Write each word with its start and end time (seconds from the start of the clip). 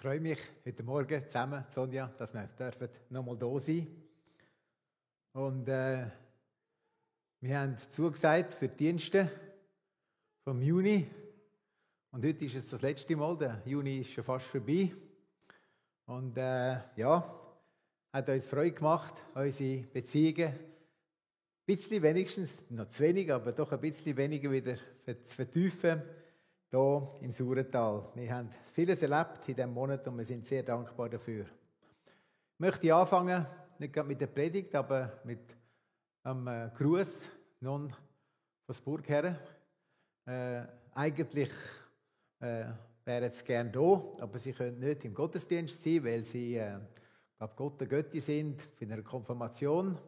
freue 0.00 0.18
mich 0.18 0.38
heute 0.64 0.82
Morgen 0.82 1.26
zusammen, 1.26 1.62
Sonja, 1.68 2.10
dass 2.16 2.32
wir 2.32 2.48
nochmal 3.10 3.36
da 3.36 3.60
sein 3.60 3.86
Und 5.34 5.68
äh, 5.68 6.06
wir 7.40 7.58
haben 7.58 7.76
zugesagt 7.76 8.54
für 8.54 8.68
die 8.68 8.78
Dienste 8.78 9.30
vom 10.42 10.62
Juni. 10.62 11.06
Und 12.12 12.24
heute 12.24 12.46
ist 12.46 12.54
es 12.54 12.70
das 12.70 12.80
letzte 12.80 13.14
Mal. 13.14 13.36
Der 13.36 13.60
Juni 13.66 13.98
ist 13.98 14.12
schon 14.12 14.24
fast 14.24 14.46
vorbei. 14.46 14.90
Und 16.06 16.34
äh, 16.38 16.78
ja, 16.96 17.38
hat 18.10 18.26
uns 18.30 18.46
Freude 18.46 18.72
gemacht, 18.72 19.16
unsere 19.34 19.82
Beziehungen 19.82 20.48
ein 20.48 20.56
bisschen 21.66 22.02
wenigstens, 22.02 22.54
noch 22.70 22.88
zu 22.88 23.02
wenig, 23.02 23.30
aber 23.30 23.52
doch 23.52 23.70
ein 23.70 23.80
bisschen 23.82 24.16
weniger 24.16 24.50
wieder 24.50 24.76
zu 25.24 25.34
vertiefen 25.34 26.02
hier 26.70 27.08
im 27.20 27.32
Saurental. 27.32 28.12
Wir 28.14 28.32
haben 28.32 28.48
vieles 28.72 29.02
erlebt 29.02 29.48
in 29.48 29.56
diesem 29.56 29.72
Monat 29.72 30.06
und 30.06 30.16
wir 30.16 30.24
sind 30.24 30.46
sehr 30.46 30.62
dankbar 30.62 31.08
dafür. 31.08 31.44
Ich 31.44 32.58
möchte 32.58 32.94
anfangen, 32.94 33.44
nicht 33.78 33.92
gerade 33.92 34.06
mit 34.06 34.20
der 34.20 34.28
Predigt, 34.28 34.72
aber 34.76 35.20
mit 35.24 35.40
einem 36.22 36.46
äh, 36.46 36.70
Gruß 36.76 37.28
von 37.60 37.92
Burg 38.84 39.08
her. 39.08 39.36
Äh, 40.26 40.62
eigentlich 40.94 41.50
äh, 42.38 42.66
wären 43.04 43.32
sie 43.32 43.44
gerne 43.44 43.70
da, 43.70 44.02
aber 44.20 44.38
sie 44.38 44.52
können 44.52 44.78
nicht 44.78 45.04
im 45.04 45.14
Gottesdienst 45.14 45.82
sein, 45.82 46.04
weil 46.04 46.24
sie 46.24 46.54
äh, 46.54 46.78
glaube 47.36 47.54
Gott 47.56 47.80
der 47.80 47.88
Götti 47.88 48.20
sind 48.20 48.62
für 48.76 48.84
eine 48.84 49.02
Konfirmation. 49.02 49.98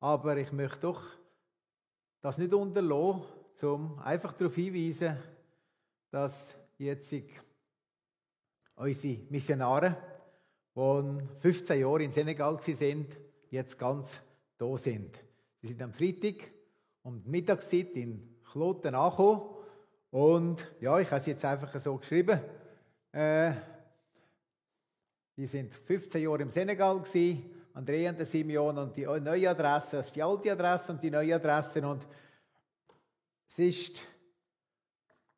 Aber 0.00 0.36
ich 0.38 0.50
möchte 0.50 0.80
doch 0.80 1.02
das 2.20 2.38
nicht 2.38 2.52
unterlassen, 2.52 3.22
um 3.62 3.98
einfach 4.00 4.32
darauf 4.32 4.56
hinzuweisen, 4.56 5.16
dass 6.14 6.54
jetzt 6.78 7.12
unsere 8.76 9.18
Missionare, 9.30 9.96
die 10.76 11.40
15 11.40 11.80
Jahre 11.80 12.04
in 12.04 12.12
Senegal 12.12 12.56
sind, 12.62 13.18
jetzt 13.50 13.76
ganz 13.76 14.20
da 14.56 14.76
sind. 14.76 15.18
Sie 15.60 15.66
sind 15.66 15.82
am 15.82 15.92
Freitag 15.92 16.52
um 17.02 17.20
die 17.20 17.28
Mittagszeit 17.28 17.96
in 17.96 18.38
Kloten 18.44 18.94
angekommen 18.94 19.42
und 20.10 20.72
ja, 20.80 21.00
ich 21.00 21.08
habe 21.08 21.16
es 21.16 21.26
jetzt 21.26 21.44
einfach 21.44 21.76
so 21.80 21.96
geschrieben. 21.96 22.38
Äh, 23.10 23.54
die 25.36 25.46
sind 25.46 25.74
15 25.74 26.22
Jahre 26.22 26.42
im 26.42 26.50
Senegal 26.50 27.00
gewesen, 27.00 27.50
Andrea 27.72 28.10
und 28.10 28.24
Simeon 28.24 28.78
und 28.78 28.96
die 28.96 29.04
neue 29.04 29.50
Adresse, 29.50 29.96
das 29.96 30.06
ist 30.06 30.14
die 30.14 30.22
alte 30.22 30.52
Adresse 30.52 30.92
und 30.92 31.02
die 31.02 31.10
neue 31.10 31.34
Adresse 31.34 31.84
und 31.84 32.06
es 33.48 33.58
ist 33.58 34.13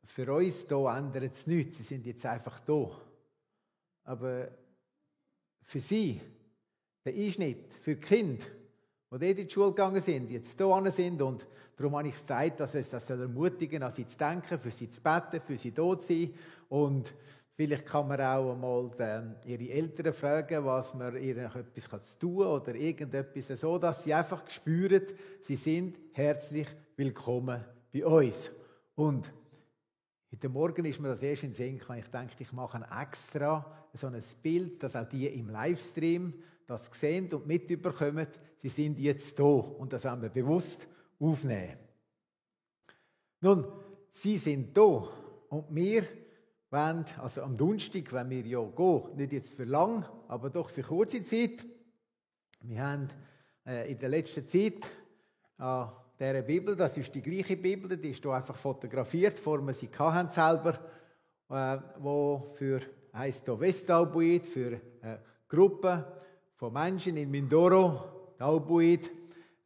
für 0.06 0.32
uns 0.32 0.66
hier 0.68 0.96
ändert 0.96 1.32
es 1.32 1.46
nichts. 1.46 1.78
Sie 1.78 1.82
sind 1.82 2.06
jetzt 2.06 2.24
einfach 2.24 2.60
da. 2.60 2.90
Aber 4.04 4.48
für 5.62 5.80
sie, 5.80 6.20
der 7.04 7.12
Einschnitt, 7.12 7.74
für 7.74 7.96
die 7.96 8.00
Kinder, 8.00 8.44
die 9.12 9.30
in 9.30 9.36
die 9.36 9.50
Schule 9.50 9.70
gegangen 9.70 10.00
sind, 10.00 10.30
jetzt 10.30 10.58
hier 10.58 10.92
sind 10.92 11.22
und 11.22 11.46
darum 11.76 11.96
habe 11.96 12.08
ich 12.08 12.14
gesagt, 12.14 12.60
dass 12.60 12.74
es 12.74 12.90
das 12.90 13.10
ermutigen 13.10 13.82
an 13.82 13.90
sie 13.90 14.06
zu 14.06 14.16
denken, 14.16 14.58
für 14.58 14.70
sie 14.70 14.90
zu 14.90 15.00
beten, 15.00 15.40
für 15.40 15.56
sie 15.56 15.72
da 15.72 15.96
zu 15.98 16.06
sein 16.06 16.34
und 16.68 17.14
Vielleicht 17.56 17.86
kann 17.86 18.06
man 18.06 18.20
auch 18.20 18.52
einmal 18.52 18.90
den, 18.90 19.34
ihre 19.46 19.72
Eltern 19.72 20.12
fragen, 20.12 20.62
was 20.66 20.92
man 20.92 21.16
ihnen 21.16 21.46
etwas 21.46 22.18
tun 22.18 22.40
kann 22.40 22.48
oder 22.48 22.74
irgendetwas, 22.74 23.46
so 23.58 23.78
dass 23.78 24.02
sie 24.02 24.12
einfach 24.12 24.46
spüren, 24.50 25.00
sie 25.40 25.56
sind 25.56 25.96
herzlich 26.12 26.68
willkommen 26.96 27.64
bei 27.90 28.04
uns. 28.04 28.50
Und 28.94 29.30
Heute 30.32 30.48
Morgen 30.48 30.84
ist 30.84 30.98
mir 30.98 31.08
das 31.08 31.22
erst 31.22 31.44
in 31.44 31.50
den 31.50 31.56
Sinn 31.56 31.78
gekommen. 31.78 32.00
Ich 32.00 32.10
denke, 32.10 32.34
ich 32.40 32.52
mache 32.52 32.84
extra 33.00 33.64
so 33.94 34.08
ein 34.08 34.20
Bild, 34.42 34.82
dass 34.82 34.96
auch 34.96 35.08
die 35.08 35.28
im 35.28 35.48
Livestream 35.48 36.34
das 36.66 36.86
sehen 36.86 37.32
und 37.32 37.46
mitbekommen, 37.46 38.26
sie 38.58 38.68
sind 38.68 38.98
jetzt 38.98 39.38
da 39.38 39.44
und 39.44 39.92
das 39.92 40.04
haben 40.04 40.22
wir 40.22 40.28
bewusst 40.28 40.88
aufnehmen. 41.20 41.78
Nun, 43.40 43.66
sie 44.10 44.36
sind 44.36 44.76
da 44.76 45.08
und 45.48 45.66
wir 45.70 46.02
wollen, 46.70 47.04
also 47.18 47.42
am 47.42 47.56
Donnerstag, 47.56 48.12
wenn 48.12 48.28
wir 48.28 48.44
ja 48.44 48.64
gehen, 48.64 49.16
nicht 49.16 49.32
jetzt 49.32 49.54
für 49.54 49.64
lang, 49.64 50.04
aber 50.26 50.50
doch 50.50 50.70
für 50.70 50.82
kurze 50.82 51.22
Zeit. 51.22 51.64
Wir 52.62 52.82
haben 52.82 53.08
äh, 53.64 53.92
in 53.92 53.98
der 54.00 54.08
letzten 54.08 54.44
Zeit 54.44 54.90
äh, 55.58 55.86
dieser 56.18 56.42
Bibel, 56.42 56.74
das 56.74 56.96
ist 56.96 57.14
die 57.14 57.20
gleiche 57.20 57.56
Bibel, 57.56 57.96
die 57.96 58.10
ist 58.10 58.22
hier 58.22 58.32
einfach 58.32 58.56
fotografiert, 58.56 59.38
vor 59.38 59.60
wir 59.60 59.74
sie 59.74 59.90
hatten 59.98 60.30
selber, 60.30 60.78
äh, 61.50 61.78
wo 61.98 62.52
für, 62.54 62.80
heisst 63.12 63.44
hier 63.44 63.60
Westalbuid, 63.60 64.46
für 64.46 64.80
eine 65.02 65.20
Gruppe 65.48 66.04
von 66.56 66.72
Menschen 66.72 67.16
in 67.16 67.30
Mindoro, 67.30 68.34
Albuid, 68.38 69.10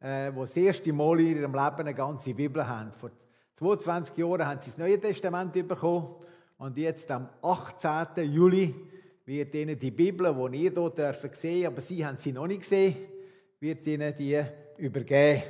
äh, 0.01 0.31
wo 0.33 0.41
das 0.41 0.57
erste 0.57 0.91
Mal 0.91 1.19
in 1.21 1.37
ihrem 1.37 1.53
Leben 1.53 1.79
eine 1.79 1.93
ganze 1.93 2.33
Bibel 2.33 2.67
haben. 2.67 2.91
Vor 2.91 3.11
22 3.55 4.17
Jahren 4.17 4.45
haben 4.45 4.59
sie 4.59 4.71
das 4.71 4.77
Neue 4.77 4.99
Testament 4.99 5.53
bekommen 5.67 6.15
und 6.57 6.77
jetzt 6.77 7.09
am 7.11 7.29
18. 7.41 8.29
Juli 8.29 8.75
wird 9.25 9.55
ihnen 9.55 9.79
die 9.79 9.91
Bibel, 9.91 10.33
die 10.33 10.63
ihr 10.63 10.71
hier 10.71 10.73
sehen 10.73 10.95
dürft, 10.95 11.65
aber 11.67 11.81
sie 11.81 12.05
haben 12.05 12.17
sie 12.17 12.33
noch 12.33 12.47
nicht 12.47 12.61
gesehen, 12.61 12.95
wird 13.59 13.85
ihnen 13.87 14.13
die 14.17 14.41
übergeben. 14.77 15.43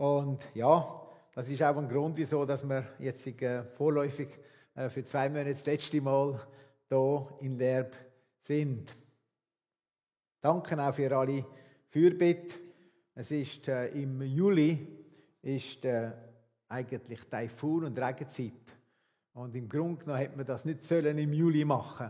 Und 0.00 0.48
ja, 0.54 0.98
das 1.34 1.50
ist 1.50 1.62
auch 1.62 1.76
ein 1.76 1.86
Grund, 1.86 2.16
wieso 2.16 2.46
dass 2.46 2.66
wir 2.66 2.86
jetzt 3.00 3.26
äh, 3.26 3.64
vorläufig 3.64 4.28
äh, 4.74 4.88
für 4.88 5.04
zwei 5.04 5.28
Monate 5.28 5.50
das 5.50 5.66
letzte 5.66 6.00
Mal 6.00 6.40
hier 6.88 7.28
in 7.40 7.58
Lerb 7.58 7.94
sind. 8.40 8.96
Danke 10.40 10.82
auch 10.82 10.94
für 10.94 11.14
alle 11.14 11.44
Fürbitte. 11.90 12.56
Es 13.14 13.30
ist 13.30 13.68
äh, 13.68 13.88
im 13.88 14.22
Juli 14.22 14.88
ist 15.42 15.84
äh, 15.84 16.12
eigentlich 16.66 17.20
Taifun 17.28 17.84
und 17.84 17.98
Regenzeit. 17.98 18.74
Und 19.34 19.54
im 19.54 19.68
Grunde 19.68 20.02
genommen 20.02 20.18
hätte 20.18 20.36
man 20.38 20.46
das 20.46 20.64
nicht 20.64 20.82
sollen 20.82 21.18
im 21.18 21.34
Juli 21.34 21.66
machen. 21.66 22.08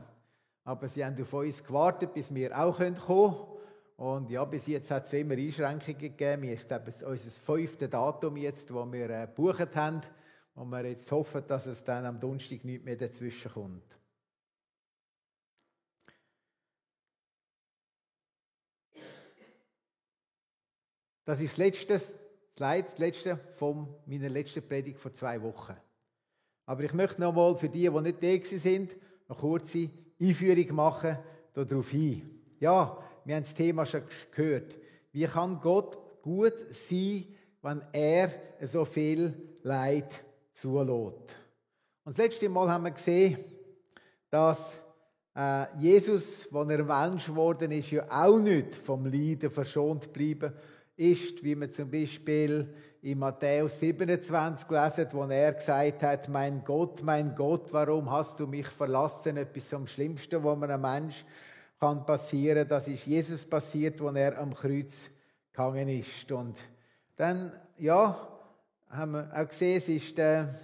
Aber 0.62 0.87
sie 0.87 1.05
haben 1.05 1.21
auf 1.21 1.33
uns 1.33 1.65
gewartet, 1.65 2.15
bis 2.15 2.33
wir 2.33 2.57
auch 2.57 2.77
kommen 2.77 2.95
können. 2.95 3.50
Und 4.00 4.31
ja, 4.31 4.43
bis 4.47 4.66
jetzt 4.66 4.91
hat 4.93 5.05
es 5.05 5.12
immer 5.12 5.34
Einschränkungen 5.34 5.99
gegeben. 5.99 6.44
Ich 6.44 6.66
glaube, 6.66 6.88
es 6.88 7.03
ist 7.03 7.03
unser 7.03 7.31
fünftes 7.43 7.91
Datum 7.91 8.38
jetzt, 8.38 8.71
das 8.71 8.93
wir 8.93 9.11
äh, 9.11 9.27
gebucht 9.27 9.77
haben. 9.77 10.00
Und 10.55 10.71
wir 10.71 10.87
jetzt 10.87 11.12
hoffen, 11.12 11.44
dass 11.47 11.66
es 11.66 11.84
dann 11.84 12.06
am 12.06 12.19
Donnerstag 12.19 12.65
nicht 12.65 12.83
mehr 12.83 12.97
dazwischen 12.97 13.53
kommt. 13.53 13.99
Das 21.27 21.39
ist 21.41 21.53
das 21.53 21.59
letzte 21.59 21.99
Slide, 21.99 22.84
das 22.84 22.97
letzte 22.97 23.37
von 23.53 23.87
meiner 24.06 24.31
letzten 24.31 24.66
Predigt 24.66 24.99
vor 24.99 25.12
zwei 25.12 25.43
Wochen. 25.43 25.77
Aber 26.65 26.83
ich 26.84 26.94
möchte 26.94 27.21
noch 27.21 27.34
mal 27.34 27.55
für 27.55 27.69
die, 27.69 27.91
die 27.91 28.00
nicht 28.00 28.22
da 28.22 28.56
sind, 28.59 28.97
eine 29.28 29.39
kurze 29.39 29.91
Einführung 30.19 30.75
machen 30.75 31.19
darauf 31.53 31.91
hin. 31.91 32.41
Ja, 32.60 32.97
wir 33.25 33.37
haben 33.37 33.43
das 33.43 33.55
Thema 33.55 33.87
schon 33.87 34.03
gehört. 34.35 34.79
Wie 35.13 35.25
kann 35.25 35.61
Gott 35.61 36.23
gut 36.23 36.55
sein, 36.71 37.25
wenn 37.63 37.83
er 37.93 38.33
so 38.63 38.85
viel 38.85 39.35
Leid 39.63 40.25
zulässt? 40.53 41.37
Und 42.05 42.19
das 42.19 42.27
letzte 42.27 42.49
Mal 42.49 42.69
haben 42.71 42.85
wir 42.85 42.91
gesehen, 42.93 43.39
dass 44.31 44.77
äh, 45.37 45.67
Jesus, 45.79 46.49
als 46.53 46.71
er 46.71 46.84
Mensch 46.84 47.27
geworden 47.27 47.71
ist, 47.72 47.91
ja 47.91 48.05
auch 48.11 48.39
nicht 48.39 48.75
vom 48.75 49.07
Leiden 49.07 49.51
verschont 49.51 50.05
geblieben 50.05 50.53
ist, 50.97 51.43
wie 51.43 51.55
man 51.55 51.71
zum 51.71 51.91
Beispiel 51.91 52.75
in 53.03 53.19
Matthäus 53.19 53.81
27 53.81 54.69
lesen, 54.71 55.07
wo 55.13 55.25
er 55.25 55.53
gesagt 55.53 56.03
hat, 56.03 56.28
mein 56.28 56.63
Gott, 56.65 57.03
mein 57.03 57.34
Gott, 57.34 57.73
warum 57.73 58.11
hast 58.11 58.39
du 58.39 58.47
mich 58.47 58.66
verlassen? 58.66 59.39
Etwas 59.39 59.73
am 59.73 59.87
Schlimmsten, 59.87 60.43
wo 60.43 60.55
man 60.55 60.71
ein 60.71 60.81
Mensch 60.81 61.25
kann 61.80 62.04
passieren. 62.04 62.68
Das 62.68 62.86
ist 62.86 63.06
Jesus 63.06 63.44
passiert, 63.44 64.00
als 64.03 64.16
er 64.16 64.38
am 64.38 64.54
Kreuz 64.54 65.09
gegangen 65.50 65.88
ist. 65.88 66.30
Und 66.30 66.56
dann, 67.16 67.53
ja, 67.78 68.28
haben 68.88 69.12
wir 69.12 69.32
auch 69.34 69.48
gesehen, 69.48 69.78
es 69.78 69.88
ist 69.88 70.18
der 70.18 70.54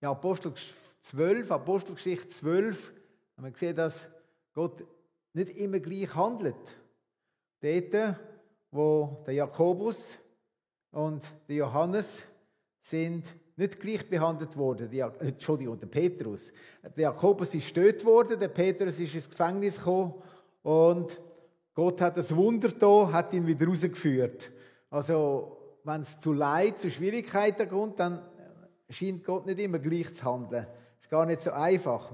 ja, 0.00 0.12
Apostel 0.12 0.52
12, 1.00 1.50
Apostelgeschichte 1.50 2.28
12, 2.28 2.92
haben 3.36 3.44
wir 3.44 3.50
gesehen, 3.50 3.74
dass 3.74 4.08
Gott 4.54 4.84
nicht 5.32 5.56
immer 5.56 5.80
gleich 5.80 6.14
handelt. 6.14 6.54
Dort, 7.60 8.16
wo 8.70 9.22
der 9.26 9.34
Jakobus 9.34 10.14
und 10.92 11.22
der 11.48 11.56
Johannes 11.56 12.24
sind 12.80 13.24
nicht 13.60 13.78
gleich 13.78 14.08
behandelt 14.08 14.56
worden. 14.56 14.90
Die, 14.90 15.00
Entschuldigung, 15.00 15.78
der 15.78 15.86
Petrus. 15.86 16.52
Der 16.96 17.04
Jakobus 17.04 17.54
ist 17.54 17.72
getötet 17.72 18.04
worden, 18.04 18.40
der 18.40 18.48
Petrus 18.48 18.98
ist 18.98 19.14
ins 19.14 19.30
Gefängnis 19.30 19.76
gekommen 19.76 20.14
und 20.62 21.20
Gott 21.74 22.00
hat 22.00 22.16
das 22.16 22.34
Wunder 22.34 22.68
da, 22.70 23.12
hat 23.12 23.32
ihn 23.32 23.46
wieder 23.46 23.66
rausgeführt. 23.66 24.50
Also, 24.90 25.76
wenn 25.84 26.00
es 26.00 26.18
zu 26.18 26.32
Leid, 26.32 26.78
zu 26.78 26.90
Schwierigkeiten 26.90 27.68
kommt, 27.68 28.00
dann 28.00 28.20
scheint 28.88 29.24
Gott 29.24 29.46
nicht 29.46 29.58
immer 29.58 29.78
gleich 29.78 30.12
zu 30.12 30.24
handeln. 30.24 30.66
Ist 31.00 31.10
gar 31.10 31.26
nicht 31.26 31.40
so 31.40 31.52
einfach. 31.52 32.10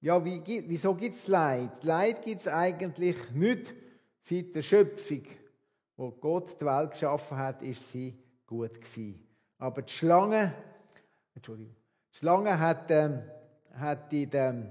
ja, 0.00 0.22
wie, 0.24 0.42
wieso 0.66 0.94
gibt 0.94 1.14
es 1.14 1.28
Leid? 1.28 1.82
Leid 1.82 2.22
gibt 2.22 2.40
es 2.40 2.48
eigentlich 2.48 3.16
nicht 3.32 3.74
seit 4.20 4.54
der 4.54 4.62
Schöpfung. 4.62 5.22
Wo 5.96 6.10
Gott 6.10 6.60
die 6.60 6.64
Welt 6.64 6.90
geschaffen 6.90 7.38
hat, 7.38 7.62
ist 7.62 7.88
sie 7.88 8.12
gut 8.46 8.74
gewesen. 8.74 9.23
Aber 9.64 9.80
die 9.80 9.94
Schlange, 9.94 10.52
Entschuldigung, 11.34 11.74
die 12.12 12.18
Schlange 12.18 12.58
hat, 12.58 12.90
ähm, 12.90 13.22
hat 13.72 14.12
in 14.12 14.28
dem 14.28 14.68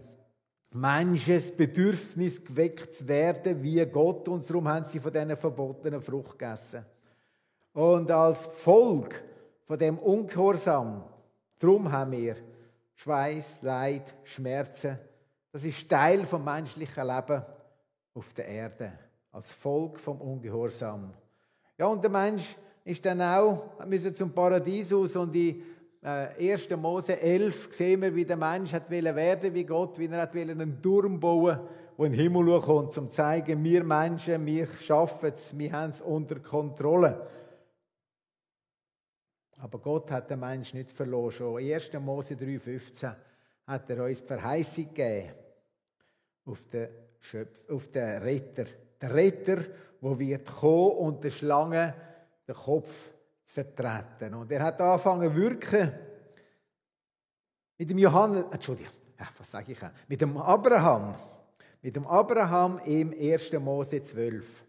Menschen 0.69 1.33
das 1.33 1.51
Bedürfnis 1.57 2.45
geweckt 2.45 2.93
zu 2.93 3.07
werden 3.07 3.63
wie 3.63 3.83
Gott 3.87 4.27
und 4.27 4.47
darum 4.47 4.67
haben 4.67 4.85
sie 4.85 4.99
von 4.99 5.11
diesen 5.11 5.35
verbotenen 5.35 5.99
Frucht 5.99 6.37
gegessen. 6.37 6.85
Und 7.73 8.11
als 8.11 8.45
Volk 8.45 9.23
von 9.63 9.79
dem 9.79 9.97
Ungehorsam, 9.97 11.03
darum 11.59 11.91
haben 11.91 12.11
wir 12.11 12.35
Schweiß, 12.93 13.63
Leid, 13.63 14.13
Schmerzen, 14.23 14.99
das 15.51 15.63
ist 15.63 15.89
Teil 15.89 16.23
vom 16.23 16.43
menschlichen 16.43 17.07
Leben 17.07 17.43
auf 18.13 18.31
der 18.35 18.45
Erde, 18.45 18.91
als 19.31 19.51
Volk 19.51 19.99
vom 19.99 20.21
Ungehorsam. 20.21 21.15
Ja, 21.79 21.87
und 21.87 22.03
der 22.03 22.11
Mensch 22.11 22.55
ist 22.85 23.05
dann 23.05 23.21
auch, 23.21 23.85
müssen 23.85 24.13
zum 24.13 24.31
Paradies 24.33 24.91
aus 24.93 25.15
und 25.15 25.35
in 25.35 25.63
äh, 26.01 26.51
1. 26.51 26.69
Mose 26.71 27.19
11 27.19 27.69
sehen 27.71 28.01
wir, 28.01 28.13
wie 28.13 28.25
der 28.25 28.37
Mensch 28.37 28.73
hat 28.73 28.89
werden 28.89 29.53
wie 29.53 29.63
Gott, 29.63 29.97
wie 29.97 30.07
er 30.07 30.21
hat 30.21 30.35
einen 30.35 30.81
Turm 30.81 31.19
bauen, 31.19 31.59
wo 31.95 32.05
in 32.05 32.11
den 32.11 32.21
Himmel 32.21 32.59
kommt, 32.59 32.87
um 32.87 32.89
zu 32.89 33.07
zeigen, 33.07 33.63
wir 33.63 33.83
Menschen, 33.83 34.45
wir 34.45 34.67
schaffen 34.67 35.31
es, 35.31 35.57
wir 35.57 35.71
haben 35.71 35.91
es 35.91 36.01
unter 36.01 36.39
Kontrolle. 36.39 37.27
Aber 39.59 39.79
Gott 39.79 40.11
hat 40.11 40.29
den 40.29 40.41
Mensch 40.41 40.73
nicht 40.73 40.91
verloren. 40.91 41.31
Schon 41.31 41.63
1. 41.63 41.93
Mose 41.93 42.33
3,15 42.33 43.15
hat 43.67 43.89
er 43.89 44.03
uns 44.03 44.19
die 44.19 44.27
Verheißung 44.27 44.93
gegeben 44.93 45.29
auf 46.45 46.65
den, 46.67 46.89
Schöpf, 47.19 47.69
auf 47.69 47.87
den 47.89 48.21
Retter. 48.21 48.65
Der 48.99 49.13
Retter, 49.13 49.57
der 50.01 50.19
wird 50.19 50.45
kommen 50.47 50.97
und 50.97 51.23
der 51.23 51.29
Schlange 51.29 51.93
den 52.47 52.55
Kopf 52.55 53.09
zertreten. 53.45 54.33
Und 54.33 54.51
er 54.51 54.63
hat 54.63 54.81
angefangen 54.81 55.29
zu 55.29 55.35
wirken 55.35 55.91
mit 57.77 57.89
dem 57.89 57.97
Johannes, 57.97 58.45
Entschuldigung, 58.51 58.93
was 59.37 59.51
sage 59.51 59.71
ich? 59.71 59.79
Mit 60.07 60.21
dem 60.21 60.37
Abraham. 60.37 61.15
Mit 61.81 61.95
dem 61.95 62.07
Abraham 62.07 62.79
im 62.85 63.11
1. 63.11 63.51
Mose 63.53 64.01
12. 64.01 64.63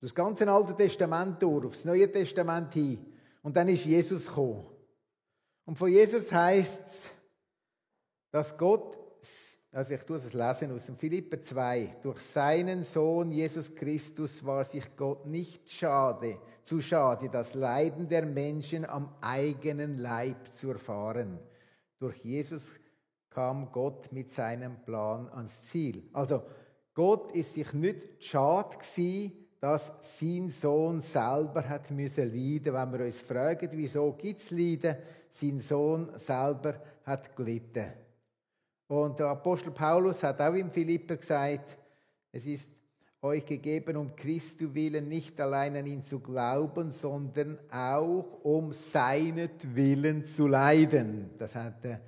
Das 0.00 0.14
ganze 0.14 0.50
Alte 0.50 0.74
Testament 0.74 1.42
durch, 1.42 1.66
aufs 1.66 1.84
Neue 1.84 2.10
Testament 2.10 2.72
hin. 2.74 3.12
Und 3.42 3.56
dann 3.56 3.68
ist 3.68 3.84
Jesus 3.84 4.26
gekommen. 4.26 4.66
Und 5.64 5.76
von 5.76 5.90
Jesus 5.90 6.32
heißt 6.32 6.86
es, 6.86 7.10
dass 8.30 8.56
Gott, 8.56 8.96
also 9.76 9.92
ich 9.92 10.04
tue 10.04 10.16
es 10.16 10.32
lesen 10.32 10.72
aus 10.72 10.86
dem 10.86 10.96
Philipper 10.96 11.38
2, 11.38 11.96
durch 12.00 12.20
seinen 12.20 12.82
Sohn 12.82 13.30
Jesus 13.30 13.74
Christus 13.74 14.42
war 14.42 14.64
sich 14.64 14.96
Gott 14.96 15.26
nicht 15.26 15.70
schade, 15.70 16.38
zu 16.62 16.80
schade, 16.80 17.28
das 17.28 17.52
Leiden 17.52 18.08
der 18.08 18.24
Menschen 18.24 18.86
am 18.86 19.14
eigenen 19.20 19.98
Leib 19.98 20.50
zu 20.50 20.70
erfahren. 20.70 21.38
Durch 21.98 22.16
Jesus 22.24 22.80
kam 23.28 23.70
Gott 23.70 24.10
mit 24.12 24.30
seinem 24.30 24.82
Plan 24.82 25.28
ans 25.28 25.64
Ziel. 25.64 26.04
Also 26.14 26.42
Gott 26.94 27.32
ist 27.32 27.52
sich 27.52 27.70
nicht 27.74 28.24
schade 28.24 28.78
gewesen, 28.78 29.32
dass 29.60 29.92
sein 30.18 30.48
Sohn 30.48 31.02
selber 31.02 31.68
hat 31.68 31.90
müssen 31.90 32.32
leiden. 32.32 32.72
Wenn 32.72 32.92
wir 32.94 33.04
uns 33.04 33.18
fragen, 33.18 33.68
wieso 33.72 34.16
es 34.22 34.50
Leiden, 34.50 34.96
sein 35.30 35.60
Sohn 35.60 36.18
selber 36.18 36.80
hat 37.04 37.36
gelitten. 37.36 38.05
Und 38.88 39.18
der 39.18 39.26
Apostel 39.26 39.72
Paulus 39.72 40.22
hat 40.22 40.40
auch 40.40 40.54
im 40.54 40.70
Philipper 40.70 41.16
gesagt, 41.16 41.76
es 42.30 42.46
ist 42.46 42.70
euch 43.22 43.44
gegeben, 43.44 43.96
um 43.96 44.14
Christus 44.14 44.74
willen 44.74 45.08
nicht 45.08 45.40
allein 45.40 45.76
an 45.76 45.86
ihn 45.86 46.02
zu 46.02 46.20
glauben, 46.20 46.90
sondern 46.90 47.58
auch 47.70 48.40
um 48.44 48.72
seinetwillen 48.72 50.22
zu 50.22 50.46
leiden. 50.46 51.30
Das 51.38 51.56
hat 51.56 51.82
der 51.82 52.00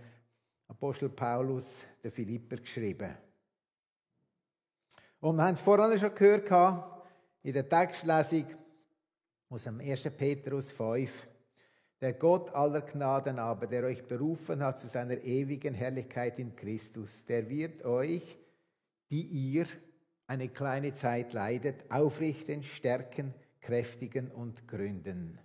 Apostel 0.69 1.09
Paulus 1.09 1.85
der 2.03 2.13
Philipper 2.13 2.57
geschrieben. 2.57 3.17
Und 5.21 5.37
wir 5.37 5.43
haben 5.43 5.55
es 5.55 5.61
vorhin 5.61 5.99
schon 5.99 6.15
gehört 6.15 6.85
in 7.43 7.53
der 7.53 7.69
Textlesung 7.69 8.47
aus 9.49 9.65
dem 9.65 9.81
1. 9.81 10.03
Petrus 10.17 10.71
5. 10.71 11.27
Der 12.01 12.13
Gott 12.13 12.55
aller 12.55 12.83
Gnaden 12.83 13.39
aber, 13.39 13.67
der 13.67 13.85
euch 13.85 14.07
berufen 14.07 14.63
hat 14.63 14.79
zu 14.79 14.87
seiner 14.87 15.19
ewigen 15.25 15.75
Herrlichkeit 15.75 16.39
in 16.39 16.55
Christus, 16.55 17.25
der 17.25 17.49
wird 17.49 17.85
euch, 17.85 18.39
die 19.11 19.23
ihr 19.23 19.67
eine 20.29 20.49
kleine 20.49 20.93
Zeit 20.93 21.33
leidet, 21.33 21.91
aufrichten, 21.91 22.63
stärken, 22.63 23.35
kräftigen 23.61 24.31
und 24.31 24.69
gründen. 24.69 25.41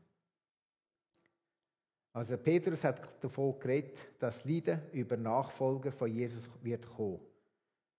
Also 2.11 2.37
Petrus 2.37 2.83
hat 2.83 3.23
davon 3.23 3.57
geredet, 3.59 3.97
dass 4.19 4.43
Lieder 4.43 4.79
über 4.91 5.17
Nachfolger 5.17 5.91
von 5.91 6.13
Jesus 6.13 6.47
wird 6.61 6.85
kommen. 6.85 7.19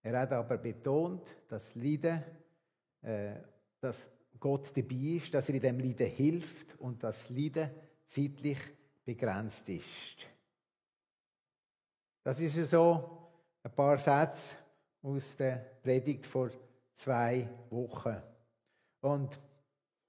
Er 0.03 0.21
hat 0.21 0.33
aber 0.33 0.59
betont, 0.59 1.27
dass 1.49 1.75
Lieder, 1.75 2.23
äh, 3.03 3.35
dass 3.81 4.11
Gott 4.39 4.77
dabei 4.77 5.17
ist, 5.17 5.35
dass 5.35 5.49
er 5.49 5.57
in 5.57 5.63
dem 5.63 5.81
Lieder 5.81 6.05
hilft 6.05 6.79
und 6.79 7.03
dass 7.03 7.29
Lieder 7.31 7.71
zeitlich 8.15 8.59
begrenzt 9.05 9.69
ist. 9.69 10.29
Das 12.23 12.41
ist 12.41 12.71
so 12.71 13.29
ein 13.63 13.73
paar 13.73 13.99
Sätze 13.99 14.57
aus 15.03 15.37
der 15.37 15.57
Predigt 15.83 16.25
vor 16.25 16.49
zwei 16.93 17.49
Wochen. 17.71 18.17
Und 19.01 19.39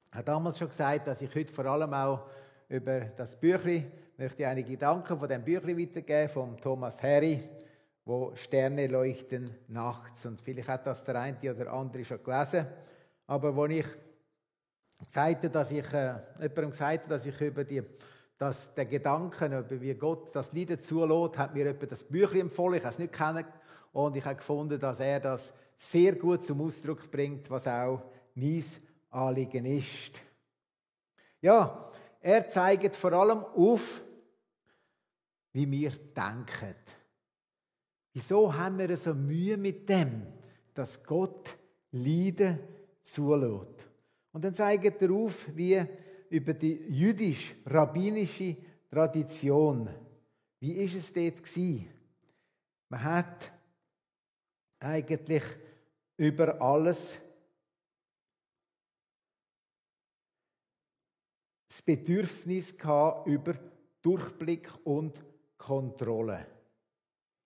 ich 0.08 0.14
habe 0.14 0.24
damals 0.24 0.60
schon 0.60 0.70
gesagt, 0.70 1.08
dass 1.08 1.22
ich 1.22 1.34
heute 1.34 1.52
vor 1.52 1.66
allem 1.66 1.94
auch 1.94 2.30
über 2.70 3.02
das 3.02 3.40
Büchli 3.40 3.86
möchte 4.18 4.48
einige 4.48 4.72
Gedanken 4.72 5.20
von 5.20 5.28
dem 5.28 5.44
Büchli 5.44 5.78
weitergeben 5.78 6.30
von 6.30 6.58
Thomas 6.58 7.02
Harry, 7.04 7.40
wo 8.06 8.34
Sterne 8.36 8.88
leuchten 8.88 9.54
nachts. 9.68 10.26
Und 10.26 10.40
vielleicht 10.40 10.70
hat 10.70 10.86
das 10.86 11.04
der 11.04 11.20
eine 11.20 11.54
oder 11.54 11.74
andere 11.74 12.06
schon 12.06 12.24
gelesen. 12.24 12.68
Aber 13.28 13.54
wo 13.56 13.66
ich 13.66 13.88
gesagt, 15.04 15.54
dass 15.54 15.72
ich, 15.72 15.92
äh, 15.94 16.16
jemandem 16.40 16.72
gesagt 16.72 17.12
dass 17.12 17.26
ich 17.26 17.40
über 17.42 17.64
die, 17.64 17.84
dass 18.38 18.74
der 18.74 18.86
Gedanken, 18.86 19.66
wie 19.82 19.94
Gott 19.94 20.36
das 20.36 20.52
Lied 20.54 20.82
zulässt, 20.82 21.38
hat 21.38 21.54
mir 21.54 21.68
etwa 21.68 21.86
das 21.86 22.04
Büchlein 22.04 22.42
empfohlen. 22.42 22.78
Ich 22.78 22.84
habe 22.84 22.94
es 22.94 23.00
nicht 23.00 23.14
kennen 23.14 23.46
und 23.94 24.16
ich 24.16 24.26
habe 24.26 24.36
gefunden, 24.36 24.80
dass 24.80 25.00
er 25.00 25.20
das 25.20 25.54
sehr 25.78 26.16
gut 26.16 26.44
zum 26.44 26.62
Ausdruck 26.62 27.10
bringt, 27.12 27.50
was 27.50 27.68
auch 27.68 28.02
mein 28.34 28.64
Anliegen 29.10 29.66
ist. 29.66 30.22
Ja, 31.42 31.92
er 32.22 32.48
zeigt 32.50 32.96
vor 32.96 33.14
allem 33.14 33.44
auf, 33.44 34.02
wie 35.54 35.70
wir 35.70 35.92
denken. 35.92 36.76
Wieso 38.14 38.54
haben 38.54 38.78
wir 38.80 38.96
so 38.98 39.14
Mühe 39.14 39.58
mit 39.58 39.88
dem, 39.88 40.26
dass 40.74 41.04
Gott 41.04 41.58
Leiden 41.92 42.60
zulässt? 43.02 43.86
Und 44.36 44.44
dann 44.44 44.54
zeigt 44.54 45.02
er 45.02 45.12
auf, 45.12 45.56
wie 45.56 45.82
über 46.30 46.54
die 46.54 46.74
jüdisch-rabbinische 46.90 48.58
Tradition, 48.90 49.90
wie 50.60 50.74
ist 50.74 50.96
es 50.96 51.14
dort 51.14 51.42
gewesen? 51.42 51.88
Man 52.90 53.02
hat 53.02 53.50
eigentlich 54.80 55.44
über 56.18 56.62
alles 56.62 57.18
das 61.70 61.82
Bedürfnis 61.82 62.78
gehabt 62.78 63.28
über 63.28 63.54
Durchblick 64.02 64.70
und 64.84 65.24
Kontrolle. 65.58 66.46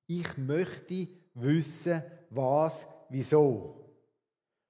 Ich 0.08 0.38
möchte 0.39 1.08
wissen, 1.36 2.01
was, 2.31 2.88
wieso. 3.10 3.88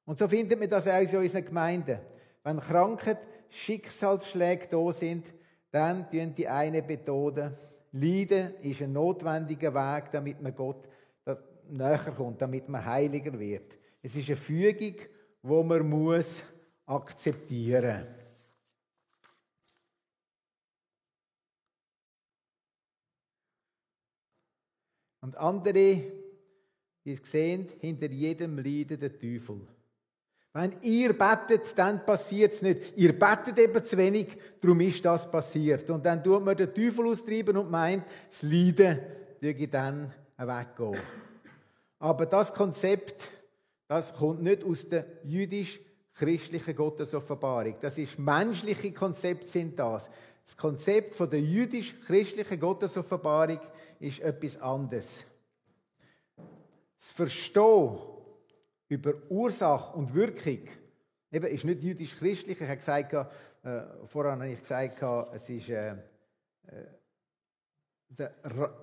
Und 0.09 0.17
so 0.17 0.27
findet 0.27 0.59
man 0.59 0.67
das 0.67 0.87
auch 0.87 0.99
in 0.99 1.17
unseren 1.19 1.45
Gemeinden. 1.45 1.99
Wenn 2.43 2.59
Krankheit, 2.59 3.19
Schicksalsschläge 3.47 4.65
da 4.67 4.91
sind, 4.91 5.31
dann 5.69 6.09
tun 6.09 6.33
die 6.33 6.47
eine 6.47 6.81
betonen, 6.81 7.55
Leiden 7.91 8.55
ist 8.63 8.81
ein 8.81 8.91
notwendiger 8.91 9.71
Weg, 9.71 10.11
damit 10.11 10.41
man 10.41 10.55
Gott 10.55 10.89
näher 11.69 12.11
kommt, 12.17 12.41
damit 12.41 12.67
man 12.69 12.83
heiliger 12.83 13.39
wird. 13.39 13.77
Es 14.01 14.15
ist 14.15 14.29
eine 14.29 14.37
Fügung, 14.37 14.95
wo 15.43 15.61
man 15.61 15.87
muss 15.87 16.41
akzeptieren. 16.87 18.07
Und 25.21 25.37
andere, 25.37 26.01
die 27.05 27.15
sehen, 27.15 27.67
hinter 27.79 28.07
jedem 28.07 28.57
Leiden 28.57 28.99
der 28.99 29.13
Teufel. 29.13 29.67
Wenn 30.53 30.75
ihr 30.81 31.13
bettet, 31.13 31.77
dann 31.77 32.03
passiert 32.03 32.51
es 32.51 32.61
nicht. 32.61 32.97
Ihr 32.97 33.17
bettet 33.17 33.59
eben 33.59 33.83
zu 33.83 33.97
wenig, 33.97 34.27
darum 34.59 34.81
ist 34.81 35.05
das 35.05 35.29
passiert. 35.29 35.89
Und 35.89 36.05
dann 36.05 36.23
tut 36.23 36.43
man 36.43 36.57
den 36.57 36.73
Teufel 36.73 37.07
austreiben 37.07 37.55
und 37.57 37.69
meint, 37.69 38.03
das 38.29 38.41
Leiden 38.41 38.99
ich 39.41 39.69
dann 39.69 40.11
weggehen. 40.37 40.99
Aber 41.99 42.25
das 42.25 42.53
Konzept, 42.53 43.29
das 43.87 44.13
kommt 44.13 44.41
nicht 44.41 44.63
aus 44.63 44.89
der 44.89 45.05
jüdisch-christlichen 45.23 46.75
Gottesoffenbarung. 46.75 47.75
Das 47.79 47.97
ist 47.97 48.17
menschliche 48.17 48.91
Konzepte 48.91 49.45
sind 49.45 49.77
das. 49.77 50.09
Das 50.45 50.57
Konzept 50.57 51.13
von 51.13 51.29
der 51.29 51.41
jüdisch-christlichen 51.41 52.59
Gottesoffenbarung 52.59 53.59
ist 53.99 54.21
etwas 54.21 54.59
anderes. 54.59 55.23
Das 56.97 57.11
Verstehen 57.11 57.99
über 58.89 59.13
Ursache 59.29 59.95
und 59.95 60.13
Wirkung 60.13 60.67
eben, 61.31 61.45
ist 61.47 61.63
nicht 61.63 61.83
jüdisch-christlich. 61.83 62.59
Ich 62.59 62.67
habe 62.67 62.77
gesagt, 62.77 63.13
äh, 63.13 63.81
vorhin 64.05 64.33
habe 64.33 64.49
ich 64.49 64.59
gesagt, 64.59 65.01
es 65.33 65.49
ist 65.49 65.69
äh, 65.69 65.91
äh, 66.67 68.29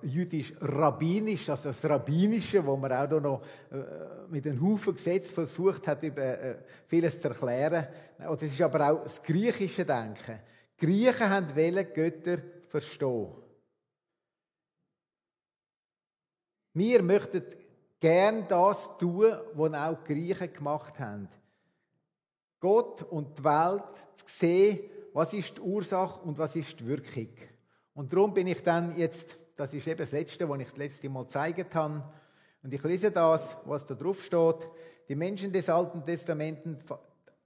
jüdisch-rabbinisch, 0.03 1.49
also 1.49 1.69
das 1.69 1.83
Rabbinische, 1.83 2.65
wo 2.65 2.77
man 2.77 2.91
auch 2.93 3.19
noch 3.19 3.41
äh, 3.71 4.27
mit 4.29 4.47
einem 4.47 4.61
Haufen 4.61 4.95
Gesetz 4.95 5.29
versucht 5.29 5.85
hat, 5.87 6.01
über 6.03 6.23
äh, 6.23 6.57
vieles 6.87 7.21
zu 7.21 7.27
erklären. 7.27 7.87
Und 8.29 8.41
es 8.41 8.53
ist 8.53 8.61
aber 8.61 8.89
auch 8.89 9.03
das 9.03 9.21
griechische 9.21 9.85
Denken. 9.85 10.39
Die 10.79 10.85
Griechen 10.85 11.29
haben 11.29 11.53
wollen 11.53 11.93
Götter 11.93 12.37
verstehen. 12.69 13.33
Wir 16.73 17.01
möchten 17.01 17.43
gern 17.99 18.47
das 18.47 18.97
tun, 18.97 19.33
was 19.53 19.73
auch 19.73 20.03
die 20.03 20.13
Griechen 20.13 20.53
gemacht 20.53 20.99
haben. 20.99 21.27
Gott 22.59 23.03
und 23.03 23.37
die 23.37 23.43
Welt 23.43 23.83
zu 24.15 24.25
sehen, 24.27 24.79
was 25.13 25.33
ist 25.33 25.57
die 25.57 25.61
Ursache 25.61 26.21
und 26.21 26.37
was 26.37 26.55
ist 26.55 26.79
die 26.79 26.87
Wirkung. 26.87 27.29
Und 27.93 28.11
darum 28.11 28.33
bin 28.33 28.47
ich 28.47 28.61
dann 28.61 28.97
jetzt, 28.97 29.35
das 29.55 29.73
ist 29.73 29.87
eben 29.87 29.97
das 29.97 30.11
Letzte, 30.11 30.47
was 30.47 30.59
ich 30.59 30.67
das 30.67 30.77
letzte 30.77 31.09
Mal 31.09 31.23
gezeigt 31.23 31.73
habe, 31.75 32.03
und 32.63 32.73
ich 32.73 32.83
lese 32.83 33.11
das, 33.11 33.55
was 33.65 33.85
da 33.85 33.95
drauf 33.95 34.21
steht. 34.23 34.67
Die 35.07 35.15
Menschen 35.15 35.53
des 35.53 35.69
Alten 35.69 36.05
Testamenten, 36.05 36.77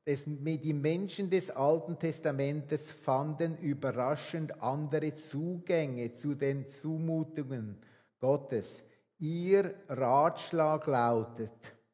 die 0.05 0.73
Menschen 0.73 1.29
des 1.29 1.51
Alten 1.51 1.99
Testamentes 1.99 2.91
fanden 2.91 3.57
überraschend 3.57 4.61
andere 4.61 5.13
Zugänge 5.13 6.11
zu 6.11 6.33
den 6.33 6.67
Zumutungen 6.67 7.77
Gottes. 8.19 8.83
Ihr 9.21 9.75
Ratschlag 9.87 10.87
lautet, 10.87 11.51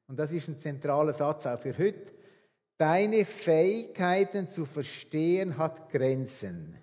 und 0.07 0.17
das 0.17 0.31
ist 0.31 0.47
ein 0.47 0.57
zentraler 0.57 1.11
Satz 1.11 1.45
auch 1.45 1.59
für 1.59 1.77
heute, 1.77 2.13
deine 2.77 3.25
Fähigkeiten 3.25 4.47
zu 4.47 4.65
verstehen 4.65 5.57
hat 5.57 5.91
Grenzen. 5.91 6.77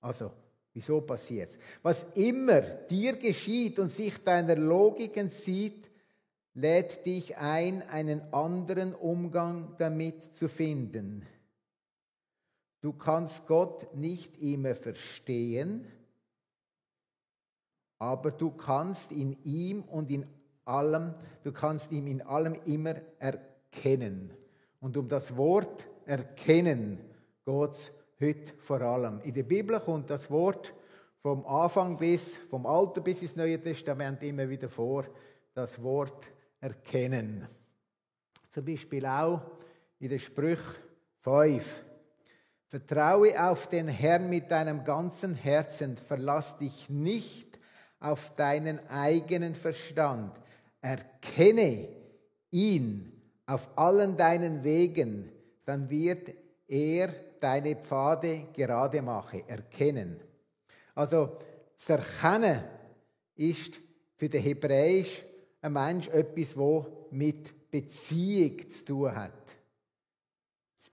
Also, 0.00 0.32
wieso 0.72 1.02
passiert 1.02 1.50
es? 1.50 1.58
Was 1.82 2.14
immer 2.14 2.62
dir 2.62 3.16
geschieht 3.16 3.78
und 3.78 3.90
sich 3.90 4.24
deiner 4.24 4.56
Logik 4.56 5.18
entzieht, 5.18 5.90
lädt 6.54 7.04
dich 7.04 7.36
ein, 7.36 7.82
einen 7.90 8.32
anderen 8.32 8.94
Umgang 8.94 9.74
damit 9.76 10.34
zu 10.34 10.48
finden. 10.48 11.26
Du 12.80 12.94
kannst 12.94 13.46
Gott 13.46 13.94
nicht 13.94 14.40
immer 14.40 14.74
verstehen, 14.74 15.86
aber 18.02 18.32
du 18.32 18.50
kannst 18.50 19.12
in 19.12 19.36
ihm 19.44 19.82
und 19.82 20.10
in 20.10 20.26
allem, 20.64 21.14
du 21.44 21.52
kannst 21.52 21.92
ihn 21.92 22.08
in 22.08 22.20
allem 22.20 22.56
immer 22.66 22.96
erkennen. 23.20 24.32
Und 24.80 24.96
um 24.96 25.06
das 25.06 25.36
Wort 25.36 25.86
erkennen 26.04 26.98
geht 27.44 27.70
es 27.70 27.92
heute 28.20 28.54
vor 28.58 28.80
allem. 28.80 29.20
In 29.20 29.32
der 29.32 29.44
Bibel 29.44 29.78
kommt 29.78 30.10
das 30.10 30.28
Wort 30.32 30.74
vom 31.20 31.46
Anfang 31.46 31.96
bis, 31.96 32.38
vom 32.38 32.66
Alten 32.66 33.04
bis 33.04 33.22
ins 33.22 33.36
Neue 33.36 33.62
Testament 33.62 34.20
immer 34.24 34.48
wieder 34.48 34.68
vor, 34.68 35.04
das 35.54 35.80
Wort 35.80 36.26
erkennen. 36.60 37.46
Zum 38.48 38.64
Beispiel 38.64 39.06
auch 39.06 39.42
in 40.00 40.08
der 40.08 40.18
Sprüch 40.18 40.58
5. 41.20 41.84
Vertraue 42.66 43.48
auf 43.48 43.68
den 43.68 43.86
Herrn 43.86 44.28
mit 44.28 44.50
deinem 44.50 44.82
ganzen 44.82 45.36
Herzen, 45.36 45.96
verlass 45.96 46.58
dich 46.58 46.90
nicht 46.90 47.51
auf 48.02 48.34
deinen 48.34 48.78
eigenen 48.88 49.54
Verstand. 49.54 50.32
Erkenne 50.80 51.88
ihn 52.50 53.12
auf 53.46 53.70
allen 53.76 54.16
deinen 54.16 54.64
Wegen, 54.64 55.30
dann 55.64 55.88
wird 55.88 56.32
er 56.66 57.08
deine 57.40 57.76
Pfade 57.76 58.48
gerade 58.52 59.02
machen. 59.02 59.42
Erkennen. 59.46 60.20
Also 60.94 61.38
das 61.76 61.90
Erkennen 61.90 62.62
ist 63.36 63.80
für 64.16 64.28
den 64.28 64.42
Hebräisch 64.42 65.24
ein 65.60 65.72
Mensch 65.72 66.08
etwas, 66.08 66.56
wo 66.56 67.08
mit 67.10 67.70
Beziehung 67.70 68.68
zu 68.68 68.84
tun 68.84 69.14
hat. 69.14 69.32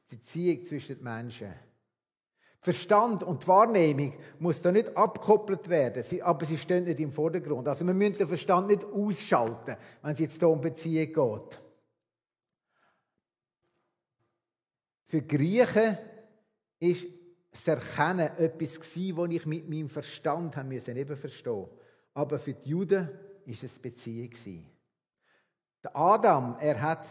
Die 0.09 0.15
Beziehung 0.15 0.63
zwischen 0.63 0.95
den 0.95 1.03
Menschen. 1.03 1.53
Verstand 2.61 3.23
und 3.23 3.47
Wahrnehmung 3.47 4.13
muss 4.37 4.61
da 4.61 4.71
nicht 4.71 4.95
abgekoppelt 4.97 5.69
werden, 5.69 6.03
aber 6.21 6.45
sie 6.45 6.57
stehen 6.57 6.83
nicht 6.83 6.99
im 6.99 7.11
Vordergrund. 7.11 7.67
Also 7.67 7.87
wir 7.87 7.93
müssen 7.93 8.17
den 8.17 8.27
Verstand 8.27 8.67
nicht 8.67 8.83
ausschalten, 8.83 9.77
wenn 10.01 10.11
es 10.11 10.19
jetzt 10.19 10.39
hier 10.39 10.49
um 10.49 10.59
Beziehung 10.59 11.07
geht. 11.13 11.61
Für 15.05 15.21
Griechen 15.21 15.97
ist 16.79 17.07
das 17.51 17.67
Erkennen 17.67 18.29
etwas 18.37 18.79
gewesen, 18.79 19.17
was 19.17 19.31
ich 19.31 19.45
mit 19.45 19.69
meinem 19.69 19.89
Verstand 19.89 20.55
haben 20.57 20.69
müssen 20.69 20.97
eben 20.97 21.17
verstehen. 21.17 21.67
Aber 22.13 22.39
für 22.39 22.53
die 22.53 22.69
Juden 22.69 23.09
ist 23.45 23.63
es 23.63 23.79
Beziehung 23.79 24.29
gewesen. 24.29 24.69
Der 25.81 25.95
Adam, 25.95 26.57
er 26.59 26.81
hat, 26.81 27.05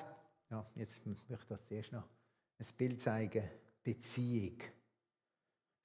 ja, 0.50 0.64
jetzt 0.74 1.04
möchte 1.06 1.32
ich 1.32 1.44
das 1.48 1.66
zuerst 1.66 1.92
noch 1.92 2.04
ein 2.58 2.66
Bild 2.76 3.00
zeigen, 3.00 3.44
Beziehung. 3.82 4.58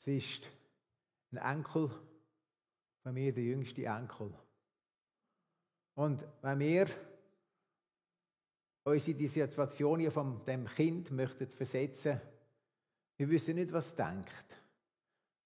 Es 0.06 0.08
ist 0.10 0.52
ein 1.32 1.38
Enkel 1.38 1.90
von 3.04 3.14
mir, 3.14 3.32
der 3.32 3.46
jüngste 3.46 3.86
Enkel. 3.86 4.34
Und 5.96 6.28
wenn 6.42 6.60
wir 6.60 6.88
uns 8.84 9.08
in 9.08 9.18
die 9.18 9.30
Situation 9.30 10.12
von 10.12 10.44
dem 10.44 10.68
Kind 10.68 11.10
möchten 11.12 11.48
versetzen, 11.48 12.20
wir 13.16 13.30
wissen 13.30 13.56
nicht, 13.56 13.72
was 13.72 13.88
es 13.88 13.96
denkt. 13.96 14.62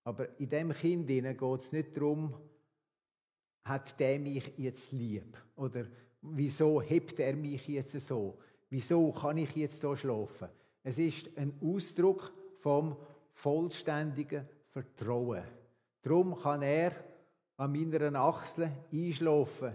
Aber 0.05 0.39
in 0.39 0.49
dem 0.49 0.71
Kind 0.73 1.05
geht 1.05 1.39
es 1.39 1.71
nicht 1.71 1.95
darum, 1.95 2.33
hat 3.63 3.99
der 3.99 4.19
mich 4.19 4.57
jetzt 4.57 4.91
lieb? 4.91 5.37
Oder 5.55 5.85
wieso 6.23 6.81
hebt 6.81 7.19
er 7.19 7.35
mich 7.35 7.67
jetzt 7.67 7.91
so? 7.91 8.39
Wieso 8.71 9.11
kann 9.11 9.37
ich 9.37 9.55
jetzt 9.55 9.81
so 9.81 9.95
schlafen? 9.95 10.49
Es 10.81 10.97
ist 10.97 11.37
ein 11.37 11.53
Ausdruck 11.61 12.33
vom 12.57 12.97
vollständigen 13.37 14.47
Vertrauen. 14.71 15.43
Darum 16.01 16.35
kann 16.39 16.63
er 16.63 16.91
an 17.57 17.71
meiner 17.71 18.19
Achsel 18.19 18.71
einschlafen. 18.91 19.73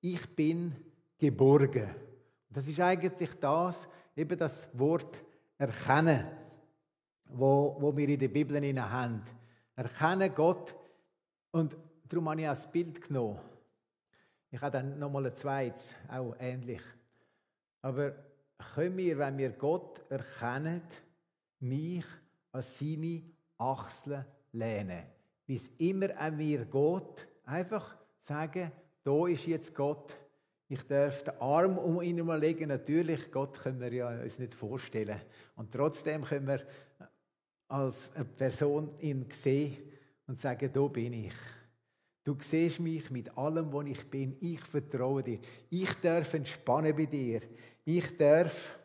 Ich 0.00 0.34
bin 0.34 0.74
geborgen. 1.16 1.94
Das 2.50 2.66
ist 2.66 2.80
eigentlich 2.80 3.30
das, 3.38 3.88
eben 4.16 4.36
das 4.36 4.68
Wort 4.76 5.22
erkennen, 5.56 6.26
wo, 7.26 7.76
wo 7.78 7.96
wir 7.96 8.08
in 8.08 8.18
der 8.18 8.28
Bibel 8.28 8.80
haben. 8.82 9.22
Erkennen 9.76 10.34
Gott. 10.34 10.74
Und 11.52 11.76
darum 12.08 12.28
habe 12.28 12.40
ich 12.40 12.48
auch 12.48 12.52
das 12.52 12.70
Bild 12.70 13.00
genommen. 13.00 13.38
Ich 14.50 14.60
habe 14.60 14.72
dann 14.72 14.98
nochmal 14.98 15.26
ein 15.26 15.34
zweites, 15.34 15.94
auch 16.08 16.34
ähnlich. 16.40 16.82
Aber 17.80 18.12
können 18.74 18.96
wir, 18.96 19.18
wenn 19.18 19.38
wir 19.38 19.50
Gott 19.50 20.02
erkennen, 20.10 20.82
mich 21.60 22.04
als 22.54 22.78
seine 22.78 23.22
Achseln 23.58 24.24
lehnen. 24.52 25.02
Wie 25.46 25.56
es 25.56 25.68
immer 25.78 26.16
an 26.18 26.36
mir 26.36 26.64
geht, 26.64 27.28
einfach 27.44 27.96
sagen, 28.20 28.70
da 29.02 29.26
ist 29.26 29.46
jetzt 29.46 29.74
Gott. 29.74 30.16
Ich 30.68 30.82
darf 30.86 31.24
den 31.24 31.38
Arm 31.40 31.76
um 31.76 32.00
ihn 32.00 32.26
legen. 32.38 32.68
Natürlich, 32.68 33.30
Gott 33.30 33.58
können 33.58 33.80
wir 33.80 33.92
ja 33.92 34.08
uns 34.22 34.38
nicht 34.38 34.54
vorstellen. 34.54 35.20
Und 35.56 35.72
trotzdem 35.72 36.24
können 36.24 36.46
wir 36.46 36.62
als 37.68 38.14
eine 38.14 38.24
Person 38.24 38.90
ihn 39.00 39.26
sehen 39.30 39.76
und 40.26 40.38
sagen, 40.38 40.70
da 40.72 40.86
bin 40.86 41.12
ich. 41.12 41.34
Du 42.22 42.36
siehst 42.38 42.80
mich 42.80 43.10
mit 43.10 43.36
allem, 43.36 43.72
was 43.72 43.86
ich 43.86 44.08
bin. 44.08 44.36
Ich 44.40 44.60
vertraue 44.60 45.22
dir. 45.22 45.40
Ich 45.68 45.92
darf 46.00 46.32
entspannen 46.32 46.96
bei 46.96 47.04
dir. 47.04 47.42
Ich 47.84 48.16
darf 48.16 48.78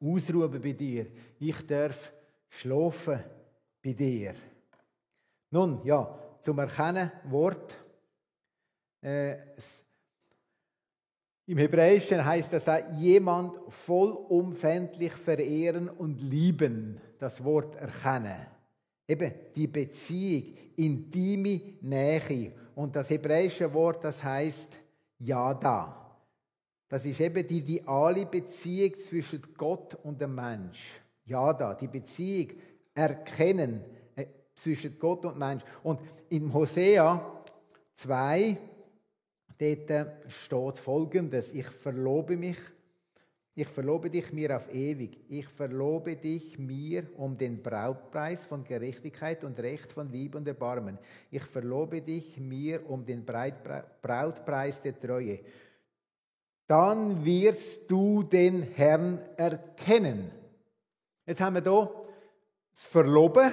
ausruhen 0.00 0.60
bei 0.60 0.72
dir. 0.72 1.06
Ich 1.38 1.66
darf 1.66 2.17
schlafen 2.48 3.22
bei 3.82 3.92
dir. 3.92 4.34
Nun, 5.50 5.80
ja, 5.84 6.18
zum 6.40 6.58
Erkennen 6.58 7.10
Wort. 7.24 7.76
Äh, 9.00 9.36
Im 11.46 11.58
Hebräischen 11.58 12.24
heißt 12.24 12.52
das 12.52 12.68
auch, 12.68 12.82
jemand 12.98 13.56
vollumfänglich 13.72 15.12
verehren 15.12 15.88
und 15.88 16.20
lieben, 16.20 17.00
das 17.18 17.42
Wort 17.42 17.76
erkennen. 17.76 18.46
Eben 19.06 19.32
die 19.54 19.66
Beziehung, 19.66 20.54
intime 20.76 21.60
Nähe. 21.80 22.52
Und 22.74 22.94
das 22.94 23.10
hebräische 23.10 23.72
Wort, 23.72 24.04
das 24.04 24.22
heißt 24.22 24.78
Yada. 25.18 25.98
Das 26.88 27.04
ist 27.04 27.20
eben 27.20 27.46
die 27.46 27.58
ideale 27.58 28.26
Beziehung 28.26 28.96
zwischen 28.98 29.42
Gott 29.56 29.94
und 30.04 30.20
dem 30.20 30.34
Mensch. 30.34 31.00
Yada, 31.28 31.74
die 31.74 31.88
Beziehung 31.88 32.52
erkennen 32.94 33.84
äh, 34.16 34.26
zwischen 34.54 34.98
Gott 34.98 35.24
und 35.24 35.38
Mensch. 35.38 35.62
Und 35.82 36.00
in 36.30 36.52
Hosea 36.52 37.42
2, 37.94 38.56
dort 39.58 40.06
steht 40.28 40.78
folgendes: 40.78 41.52
Ich 41.52 41.66
verlobe 41.66 42.36
mich 42.36 42.58
ich 43.60 43.66
verlobe 43.66 44.08
dich 44.08 44.32
mir 44.32 44.54
auf 44.54 44.72
ewig. 44.72 45.18
Ich 45.28 45.48
verlobe 45.48 46.14
dich 46.14 46.60
mir 46.60 47.08
um 47.16 47.36
den 47.36 47.60
Brautpreis 47.60 48.44
von 48.44 48.62
Gerechtigkeit 48.62 49.42
und 49.42 49.58
Recht 49.58 49.90
von 49.90 50.08
Liebe 50.12 50.38
und 50.38 50.46
Erbarmen. 50.46 50.96
Ich 51.28 51.42
verlobe 51.42 52.00
dich 52.00 52.38
mir 52.38 52.88
um 52.88 53.04
den 53.04 53.24
Brautpreis 53.24 54.80
der 54.82 55.00
Treue. 55.00 55.40
Dann 56.68 57.24
wirst 57.24 57.90
du 57.90 58.22
den 58.22 58.62
Herrn 58.62 59.18
erkennen. 59.36 60.30
Jetzt 61.28 61.42
haben 61.42 61.56
wir 61.56 61.62
hier 61.62 61.90
das 62.72 62.86
Verloben 62.86 63.52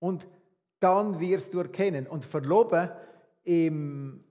und 0.00 0.26
dann 0.80 1.20
wirst 1.20 1.54
du 1.54 1.60
erkennen. 1.60 2.08
Und 2.08 2.24
Verloben 2.24 2.90
im 3.44 4.24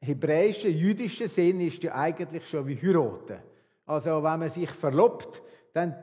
hebräischen, 0.00 0.76
jüdischen 0.76 1.28
Sinn 1.28 1.60
ist 1.60 1.80
ja 1.84 1.94
eigentlich 1.94 2.48
schon 2.48 2.66
wie 2.66 2.76
heiraten. 2.76 3.38
Also 3.86 4.16
wenn 4.16 4.40
man 4.40 4.48
sich 4.48 4.68
verlobt, 4.68 5.44
dann 5.72 5.94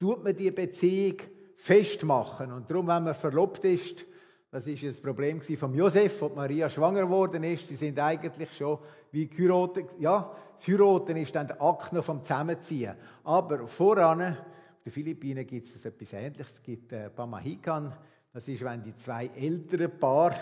tut 0.00 0.24
man 0.24 0.34
die 0.34 0.50
Beziehung 0.50 1.18
festmachen. 1.56 2.50
Und 2.50 2.68
darum, 2.68 2.88
wenn 2.88 3.04
man 3.04 3.14
verlobt 3.14 3.64
ist, 3.64 4.04
das 4.50 4.66
ist 4.66 4.82
das 4.82 5.00
Problem 5.00 5.40
von 5.40 5.72
Josef, 5.72 6.20
als 6.20 6.34
Maria 6.34 6.68
schwanger 6.68 7.02
geworden 7.02 7.44
ist. 7.44 7.68
Sie 7.68 7.76
sind 7.76 7.96
eigentlich 8.00 8.50
schon 8.50 8.80
wie 9.12 9.28
geheiratet. 9.28 9.94
Ja, 10.00 10.34
das 10.52 10.66
Heiraten 10.66 11.16
ist 11.16 11.32
dann 11.36 11.46
der 11.46 11.62
Akt 11.62 11.92
noch 11.92 12.02
vom 12.02 12.24
Zusammenziehen. 12.24 12.96
Aber 13.22 13.68
voran, 13.68 14.36
den 14.84 14.92
Philippinen 14.92 15.46
gibt 15.46 15.64
es 15.64 15.84
etwas 15.84 16.12
Ähnliches. 16.12 16.54
Es 16.54 16.62
gibt 16.62 16.92
äh, 16.92 17.08
Pamahikan. 17.08 17.92
Das 18.32 18.48
ist, 18.48 18.64
wenn 18.64 18.82
die 18.82 18.94
zwei 18.94 19.30
älteren 19.34 19.98
Paar 19.98 20.34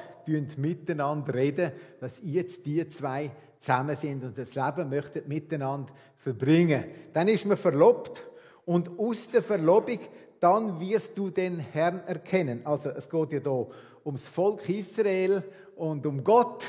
miteinander 0.57 1.35
reden, 1.35 1.73
dass 2.01 2.21
jetzt 2.25 2.65
die 2.67 2.87
zwei 2.89 3.31
zusammen 3.59 3.95
sind 3.95 4.25
und 4.25 4.37
das 4.37 4.55
Leben 4.55 4.89
möchten 4.89 5.29
miteinander 5.29 5.93
verbringen. 6.17 6.85
Dann 7.13 7.29
ist 7.29 7.45
man 7.45 7.57
verlobt 7.57 8.27
und 8.65 8.99
aus 8.99 9.29
der 9.29 9.43
Verlobung 9.43 9.99
dann 10.41 10.81
wirst 10.81 11.17
du 11.17 11.31
den 11.31 11.61
Herrn 11.61 12.01
erkennen. 12.07 12.63
Also 12.65 12.91
es 12.91 13.09
geht 13.09 13.33
ja 13.33 13.41
hier 13.41 13.69
ums 14.05 14.27
Volk 14.27 14.69
Israel 14.69 15.43
und 15.77 16.05
um 16.05 16.25
Gott. 16.25 16.67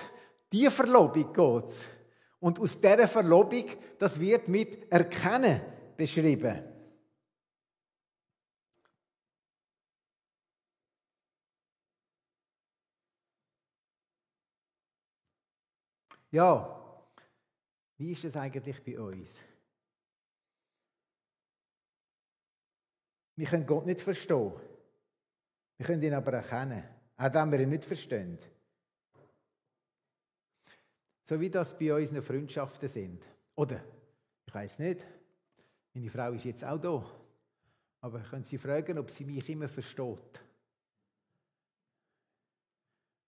Die 0.51 0.69
Verlobung 0.69 1.33
geht's. 1.33 1.87
Und 2.39 2.59
aus 2.59 2.79
dieser 2.79 3.07
Verlobung, 3.07 3.63
das 3.97 4.19
wird 4.19 4.47
mit 4.47 4.91
Erkennen 4.91 5.59
beschrieben. 5.97 6.72
Ja, 16.33 17.05
wie 17.97 18.11
ist 18.11 18.25
es 18.25 18.35
eigentlich 18.35 18.83
bei 18.83 18.99
uns? 18.99 19.39
Wir 23.35 23.45
können 23.45 23.67
Gott 23.67 23.85
nicht 23.85 24.01
verstehen. 24.01 24.51
Wir 25.77 25.85
können 25.85 26.01
ihn 26.01 26.13
aber 26.15 26.33
erkennen, 26.33 26.83
auch 27.17 27.33
wenn 27.35 27.51
wir 27.51 27.59
ihn 27.59 27.69
nicht 27.69 27.85
verstehen. 27.85 28.39
So 31.21 31.39
wie 31.39 31.51
das 31.51 31.77
bei 31.77 31.93
unseren 31.93 32.23
Freundschaften 32.23 32.89
sind. 32.89 33.27
Oder, 33.53 33.83
ich 34.47 34.55
weiß 34.55 34.79
nicht, 34.79 35.05
meine 35.93 36.09
Frau 36.09 36.31
ist 36.31 36.45
jetzt 36.45 36.63
auch 36.63 36.79
da. 36.79 37.05
Aber 38.01 38.19
können 38.21 38.43
Sie 38.43 38.57
fragen, 38.57 38.97
ob 38.97 39.11
sie 39.11 39.25
mich 39.25 39.47
immer 39.49 39.67
versteht? 39.67 40.42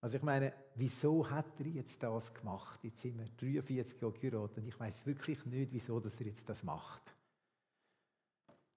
Also 0.06 0.18
ich 0.18 0.22
meine, 0.22 0.52
wieso 0.76 1.28
hat 1.28 1.58
er 1.58 1.66
jetzt 1.66 2.00
das 2.00 2.32
gemacht? 2.32 2.78
Jetzt 2.84 3.02
sind 3.02 3.18
wir 3.18 3.26
43 3.40 4.00
Jahre 4.00 4.12
geheiratet 4.12 4.58
und 4.58 4.68
ich 4.68 4.78
weiß 4.78 5.04
wirklich 5.04 5.44
nicht, 5.46 5.72
wieso 5.72 5.98
dass 5.98 6.20
er 6.20 6.28
jetzt 6.28 6.48
das 6.48 6.62
macht. 6.62 7.12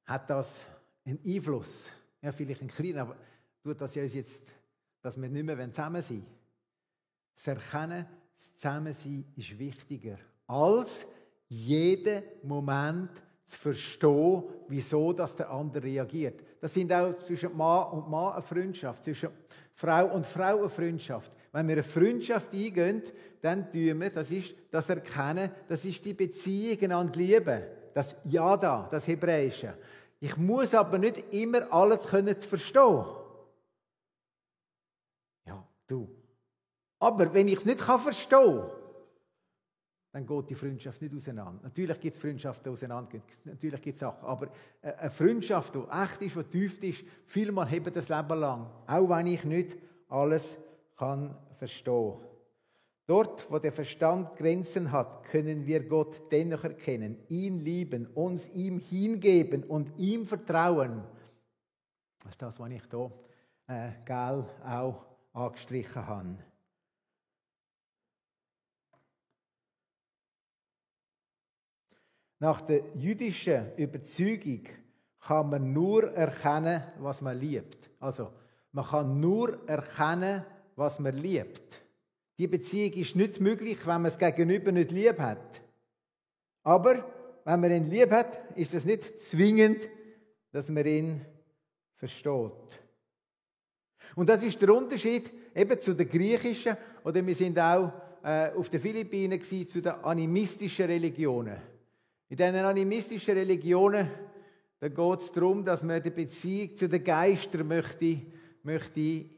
Hat 0.05 0.27
das 0.27 0.59
einen 1.05 1.19
Einfluss? 1.23 1.91
Ja, 2.19 2.31
vielleicht 2.31 2.61
einen 2.61 2.71
kleinen, 2.71 2.97
aber 2.97 3.15
tut 3.61 3.79
das 3.79 3.93
ja 3.93 4.01
jetzt, 4.01 4.47
dass 5.03 5.21
wir 5.21 5.29
nicht 5.29 5.45
mehr 5.45 5.71
zusammen 5.71 6.01
sein 6.01 6.17
wollen. 6.17 6.35
Das 7.35 7.47
Erkennen, 7.47 8.07
das 8.35 8.55
Zusammensein 8.55 9.31
ist 9.35 9.59
wichtiger 9.59 10.17
als 10.47 11.05
jeden 11.47 12.23
Moment 12.41 13.11
zu 13.49 13.57
verstehen, 13.57 14.43
wieso 14.67 15.11
dass 15.11 15.35
der 15.35 15.49
andere 15.49 15.83
reagiert. 15.83 16.39
Das 16.61 16.71
sind 16.71 16.93
auch 16.93 17.17
zwischen 17.25 17.57
Mann 17.57 17.87
und 17.93 18.09
Mann 18.09 18.33
eine 18.33 18.43
Freundschaft, 18.43 19.03
zwischen 19.03 19.29
Frau 19.73 20.13
und 20.13 20.25
Frau 20.25 20.59
eine 20.59 20.69
Freundschaft. 20.69 21.31
Wenn 21.51 21.67
wir 21.67 21.73
eine 21.73 21.83
Freundschaft 21.83 22.53
eingehen, 22.53 23.01
dann 23.41 23.71
tun 23.71 23.99
wir, 23.99 24.11
das 24.11 24.29
ist 24.29 24.53
das 24.69 24.89
Erkennen, 24.89 25.49
das 25.67 25.83
ist 25.83 26.05
die 26.05 26.13
Beziehung 26.13 26.91
an 26.91 27.11
die 27.11 27.19
Liebe. 27.25 27.67
Das 27.91 28.15
Ja 28.25 28.55
da, 28.55 28.87
das 28.91 29.07
Hebräische. 29.07 29.73
Ich 30.19 30.37
muss 30.37 30.75
aber 30.75 30.99
nicht 30.99 31.33
immer 31.33 31.73
alles 31.73 32.05
können 32.05 32.39
verstehen. 32.39 33.05
Ja, 35.47 35.67
du. 35.87 36.07
Aber 36.99 37.33
wenn 37.33 37.47
ich 37.47 37.55
es 37.55 37.65
nicht 37.65 37.81
verstehen 37.81 38.63
dann 40.11 40.25
geht 40.25 40.49
die 40.49 40.55
Freundschaft 40.55 41.01
nicht 41.01 41.13
auseinander. 41.13 41.59
Natürlich 41.63 41.99
gibt 41.99 42.15
es 42.15 42.21
Freundschaften, 42.21 42.63
die 42.63 42.69
auseinander 42.69 43.21
Natürlich 43.45 43.81
gibt 43.81 43.93
es 43.93 43.99
Sachen. 43.99 44.25
Aber 44.25 44.47
eine 44.81 45.11
Freundschaft, 45.11 45.75
die 45.75 45.79
echt 45.79 46.21
ist, 46.21 46.35
die 46.35 46.43
tief 46.43 46.83
ist, 46.83 47.03
vielmal 47.25 47.67
hebt 47.67 47.95
das 47.95 48.09
Leben 48.09 48.39
lang. 48.39 48.67
Auch 48.87 49.09
wenn 49.09 49.27
ich 49.27 49.43
nicht 49.43 49.77
alles 50.07 50.57
kann 50.97 51.37
verstehen. 51.51 52.13
Dort, 53.05 53.51
wo 53.51 53.57
der 53.57 53.71
Verstand 53.71 54.35
Grenzen 54.35 54.91
hat, 54.91 55.23
können 55.23 55.65
wir 55.65 55.87
Gott 55.87 56.31
dennoch 56.31 56.63
erkennen, 56.63 57.17
ihn 57.27 57.59
lieben, 57.59 58.05
uns 58.07 58.53
ihm 58.53 58.79
hingeben 58.79 59.63
und 59.63 59.97
ihm 59.97 60.27
vertrauen. 60.27 61.03
Das 62.19 62.31
ist 62.31 62.41
das, 62.41 62.59
was 62.59 62.69
ich 62.69 62.83
hier 62.89 63.11
äh, 63.67 63.91
gel 64.05 64.45
auch 64.63 65.05
angestrichen 65.33 66.05
habe. 66.05 66.37
Nach 72.39 72.61
der 72.61 72.81
jüdischen 72.95 73.75
Überzeugung 73.75 74.63
kann 75.19 75.49
man 75.49 75.73
nur 75.73 76.11
erkennen, 76.13 76.81
was 76.99 77.21
man 77.21 77.37
liebt. 77.37 77.89
Also, 77.99 78.31
man 78.71 78.85
kann 78.85 79.19
nur 79.19 79.67
erkennen, 79.67 80.45
was 80.75 80.99
man 80.99 81.13
liebt. 81.13 81.81
Die 82.37 82.47
Beziehung 82.47 82.93
ist 82.93 83.17
nicht 83.17 83.41
möglich, 83.41 83.85
wenn 83.85 84.01
man 84.01 84.05
es 84.05 84.17
gegenüber 84.17 84.71
nicht 84.71 84.91
lieb 84.91 85.19
hat. 85.19 85.61
Aber 86.63 87.05
wenn 87.43 87.59
man 87.59 87.71
ihn 87.71 87.89
lieb 87.89 88.11
hat, 88.11 88.39
ist 88.55 88.73
es 88.73 88.85
nicht 88.85 89.19
zwingend, 89.19 89.89
dass 90.51 90.69
man 90.69 90.85
ihn 90.85 91.25
versteht. 91.95 92.79
Und 94.15 94.29
das 94.29 94.43
ist 94.43 94.61
der 94.61 94.73
Unterschied 94.73 95.29
eben 95.53 95.79
zu 95.79 95.93
den 95.93 96.07
griechischen, 96.07 96.77
oder 97.03 97.25
wir 97.25 97.35
sind 97.35 97.59
auch 97.59 97.91
äh, 98.23 98.51
auf 98.51 98.69
den 98.69 98.79
Philippinen 98.79 99.37
gewesen, 99.37 99.67
zu 99.67 99.81
den 99.81 99.91
animistischen 99.91 100.85
Religionen. 100.85 101.57
In 102.29 102.37
diesen 102.37 102.55
animistischen 102.55 103.35
Religionen 103.35 104.07
da 104.79 104.87
geht 104.87 105.19
es 105.19 105.31
darum, 105.33 105.65
dass 105.65 105.83
man 105.83 106.01
die 106.01 106.09
Beziehung 106.09 106.75
zu 106.75 106.87
den 106.87 107.03
Geistern 107.03 107.67
möchte, 107.67 108.21
möchte 108.63 108.99
in 108.99 109.29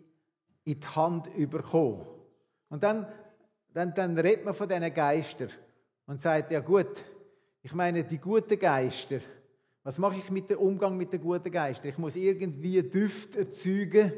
die 0.65 0.88
Hand 0.95 1.27
überkommen. 1.36 2.06
Und 2.69 2.84
dann, 2.84 3.08
dann, 3.73 3.93
dann 3.93 4.17
redet 4.17 4.45
man 4.45 4.54
von 4.54 4.69
diesen 4.69 4.93
Geistern 4.93 5.49
und 6.06 6.21
sagt, 6.21 6.51
ja 6.51 6.60
gut, 6.60 7.04
ich 7.63 7.73
meine, 7.73 8.04
die 8.04 8.19
guten 8.19 8.58
Geister, 8.58 9.19
was 9.84 9.97
mache 9.97 10.17
ich 10.17 10.30
mit 10.30 10.47
dem 10.51 10.60
Umgang 10.60 10.95
mit 10.95 11.12
den 11.12 11.21
guten 11.21 11.51
Geistern? 11.51 11.89
Ich 11.89 11.97
muss 11.97 12.15
irgendwie 12.15 12.84
Düfte 12.84 13.39
erzeugen, 13.39 14.13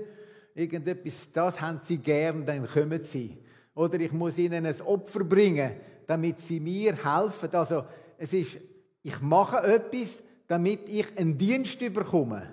irgendetwas, 0.53 1.31
das 1.31 1.61
haben 1.61 1.79
sie 1.79 1.99
gern, 1.99 2.45
dann 2.45 2.67
kommen 2.67 3.01
sie. 3.01 3.37
Oder 3.75 3.97
ich 4.01 4.11
muss 4.11 4.37
ihnen 4.37 4.65
ein 4.65 4.81
Opfer 4.81 5.23
bringen, 5.23 5.73
damit 6.05 6.37
sie 6.37 6.59
mir 6.59 6.95
helfen. 6.95 7.49
Also 7.53 7.85
es 8.23 8.31
ist, 8.31 8.57
ich 9.01 9.19
mache 9.19 9.57
etwas, 9.63 10.23
damit 10.47 10.87
ich 10.87 11.17
einen 11.17 11.37
Dienst 11.37 11.81
überkomme. 11.81 12.49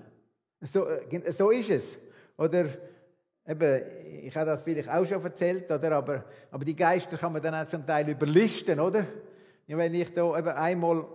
So, 0.61 0.88
äh, 0.88 1.30
so 1.30 1.50
ist 1.50 1.70
es. 1.70 1.98
Oder 2.37 2.66
eben, 3.46 3.83
ich 4.24 4.37
habe 4.37 4.46
das 4.46 4.64
vielleicht 4.64 4.88
auch 4.88 5.06
schon 5.06 5.22
erzählt, 5.22 5.70
oder? 5.70 5.92
Aber, 5.92 6.24
aber 6.50 6.64
die 6.64 6.74
Geister 6.74 7.16
kann 7.16 7.33
man 7.33 7.40
dann 7.40 7.54
auch 7.54 7.66
zum 7.66 7.87
Teil 7.87 8.09
überlisten, 8.09 8.80
oder? 8.80 9.06
Ja, 9.68 9.78
wenn 9.78 9.94
ich 9.94 10.12
da 10.12 10.37
eben 10.37 10.48
einmal, 10.48 11.06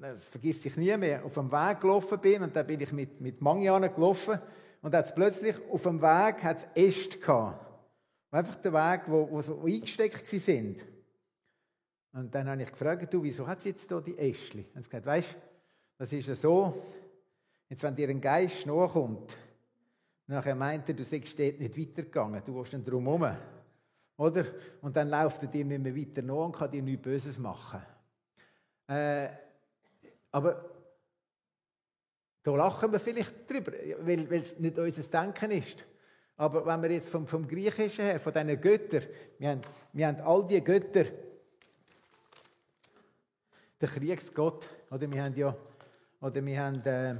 das 0.00 0.28
vergisst 0.28 0.62
sich 0.62 0.78
nie 0.78 0.96
mehr, 0.96 1.22
auf 1.22 1.34
dem 1.34 1.52
Weg 1.52 1.80
gelaufen 1.82 2.18
bin 2.20 2.42
und 2.42 2.56
da 2.56 2.62
bin 2.62 2.80
ich 2.80 2.90
mit, 2.90 3.20
mit 3.20 3.42
Mangianen 3.42 3.94
gelaufen 3.94 4.38
und 4.80 4.94
hat 4.94 5.14
plötzlich 5.14 5.56
auf 5.70 5.82
dem 5.82 6.00
Weg 6.00 6.42
hat's 6.42 6.66
Äste 6.74 7.18
gehabt. 7.18 7.60
Einfach 8.30 8.56
der 8.56 8.72
Weg, 8.72 9.02
wo, 9.08 9.30
wo 9.30 9.42
so 9.42 9.62
eingesteckt 9.62 10.26
sind. 10.26 10.80
Und 12.14 12.32
dann 12.32 12.48
habe 12.48 12.62
ich 12.62 12.70
gefragt, 12.70 13.12
du, 13.12 13.22
wieso 13.24 13.44
hat 13.44 13.58
sie 13.58 13.70
jetzt 13.70 13.88
hier 13.88 14.00
die 14.00 14.16
Äschli? 14.16 14.64
Und 14.72 14.84
sie 14.84 14.88
gesagt, 14.88 15.04
weißt, 15.04 15.34
das 15.98 16.12
ist 16.12 16.28
ja 16.28 16.34
so, 16.34 16.80
jetzt 17.68 17.82
wenn 17.82 17.96
dir 17.96 18.08
ein 18.08 18.20
Geist 18.20 18.66
nachkommt, 18.66 19.36
nachher 20.28 20.54
meint 20.54 20.88
er, 20.88 20.94
du 20.94 21.04
sagst 21.04 21.36
dort 21.38 21.58
nicht 21.58 21.76
weitergegangen, 21.76 22.40
du 22.44 22.54
gehst 22.54 22.72
dann 22.72 22.84
drum 22.84 23.04
herum. 23.04 23.36
Oder? 24.16 24.44
Und 24.80 24.94
dann 24.94 25.10
läuft 25.10 25.42
er 25.42 25.48
dir 25.48 25.64
nicht 25.64 25.82
mehr 25.82 25.96
weiter 25.96 26.22
nach 26.22 26.46
und 26.46 26.56
kann 26.56 26.70
dir 26.70 26.82
nichts 26.82 27.02
Böses 27.02 27.36
machen. 27.36 27.82
Äh, 28.86 29.28
aber 30.30 30.70
da 32.44 32.54
lachen 32.54 32.92
wir 32.92 33.00
vielleicht 33.00 33.50
drüber, 33.50 33.72
weil, 34.02 34.30
weil 34.30 34.40
es 34.40 34.56
nicht 34.60 34.78
unser 34.78 35.02
Denken 35.02 35.50
ist. 35.50 35.84
Aber 36.36 36.64
wenn 36.64 36.80
wir 36.80 36.92
jetzt 36.92 37.08
vom, 37.08 37.26
vom 37.26 37.48
Griechischen 37.48 38.04
her, 38.04 38.20
von 38.20 38.32
diesen 38.32 38.60
Göttern, 38.60 39.02
wir 39.38 39.50
haben, 39.50 39.60
wir 39.92 40.06
haben 40.06 40.20
all 40.20 40.46
diese 40.46 40.62
Götter, 40.62 41.06
der 43.84 43.92
Kriegsgott, 43.92 44.66
oder 44.90 45.10
wir 45.10 45.22
haben 45.22 45.34
ja, 45.34 45.54
oder 46.20 46.44
wir 46.44 46.58
haben 46.58 46.80
äh, 46.86 47.14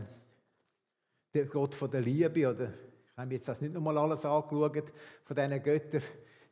den 1.34 1.48
Gott 1.50 1.74
von 1.74 1.90
der 1.90 2.00
Liebe, 2.00 2.48
oder 2.48 2.72
ich 3.04 3.16
habe 3.16 3.34
jetzt 3.34 3.48
das 3.48 3.60
nicht 3.60 3.74
nochmal 3.74 3.98
alles 3.98 4.24
angeschaut, 4.24 4.92
von 5.24 5.36
diesen 5.36 5.62
Göttern, 5.62 6.02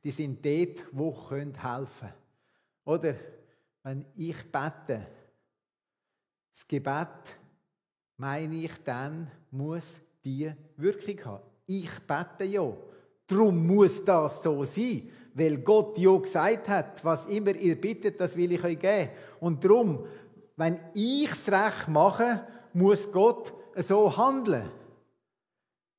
die 0.04 0.10
sind 0.10 0.44
dort, 0.44 0.84
wo 0.92 1.12
können 1.12 1.54
helfen. 1.54 2.12
Oder 2.84 3.14
wenn 3.82 4.04
ich 4.16 4.36
bete, 4.52 5.06
das 6.52 6.68
Gebet, 6.68 7.38
meine 8.18 8.54
ich, 8.54 8.84
dann 8.84 9.30
muss 9.50 10.00
die 10.24 10.52
Wirkung 10.76 11.24
haben. 11.24 11.44
Ich 11.66 12.00
bete 12.00 12.44
ja. 12.44 12.70
Darum 13.26 13.66
muss 13.66 14.04
das 14.04 14.42
so 14.42 14.62
sein, 14.64 15.08
weil 15.34 15.58
Gott 15.58 15.98
ja 15.98 16.16
gesagt 16.16 16.68
hat, 16.68 17.04
was 17.04 17.26
immer 17.26 17.54
ihr 17.54 17.80
bittet, 17.80 18.20
das 18.20 18.36
will 18.36 18.52
ich 18.52 18.64
euch 18.64 18.78
geben. 18.78 19.10
Und 19.40 19.64
darum, 19.64 20.06
wenn 20.56 20.78
ich 20.94 21.30
es 21.30 21.50
recht 21.50 21.88
mache, 21.88 22.46
muss 22.72 23.10
Gott 23.10 23.52
so 23.76 24.16
handeln. 24.16 24.70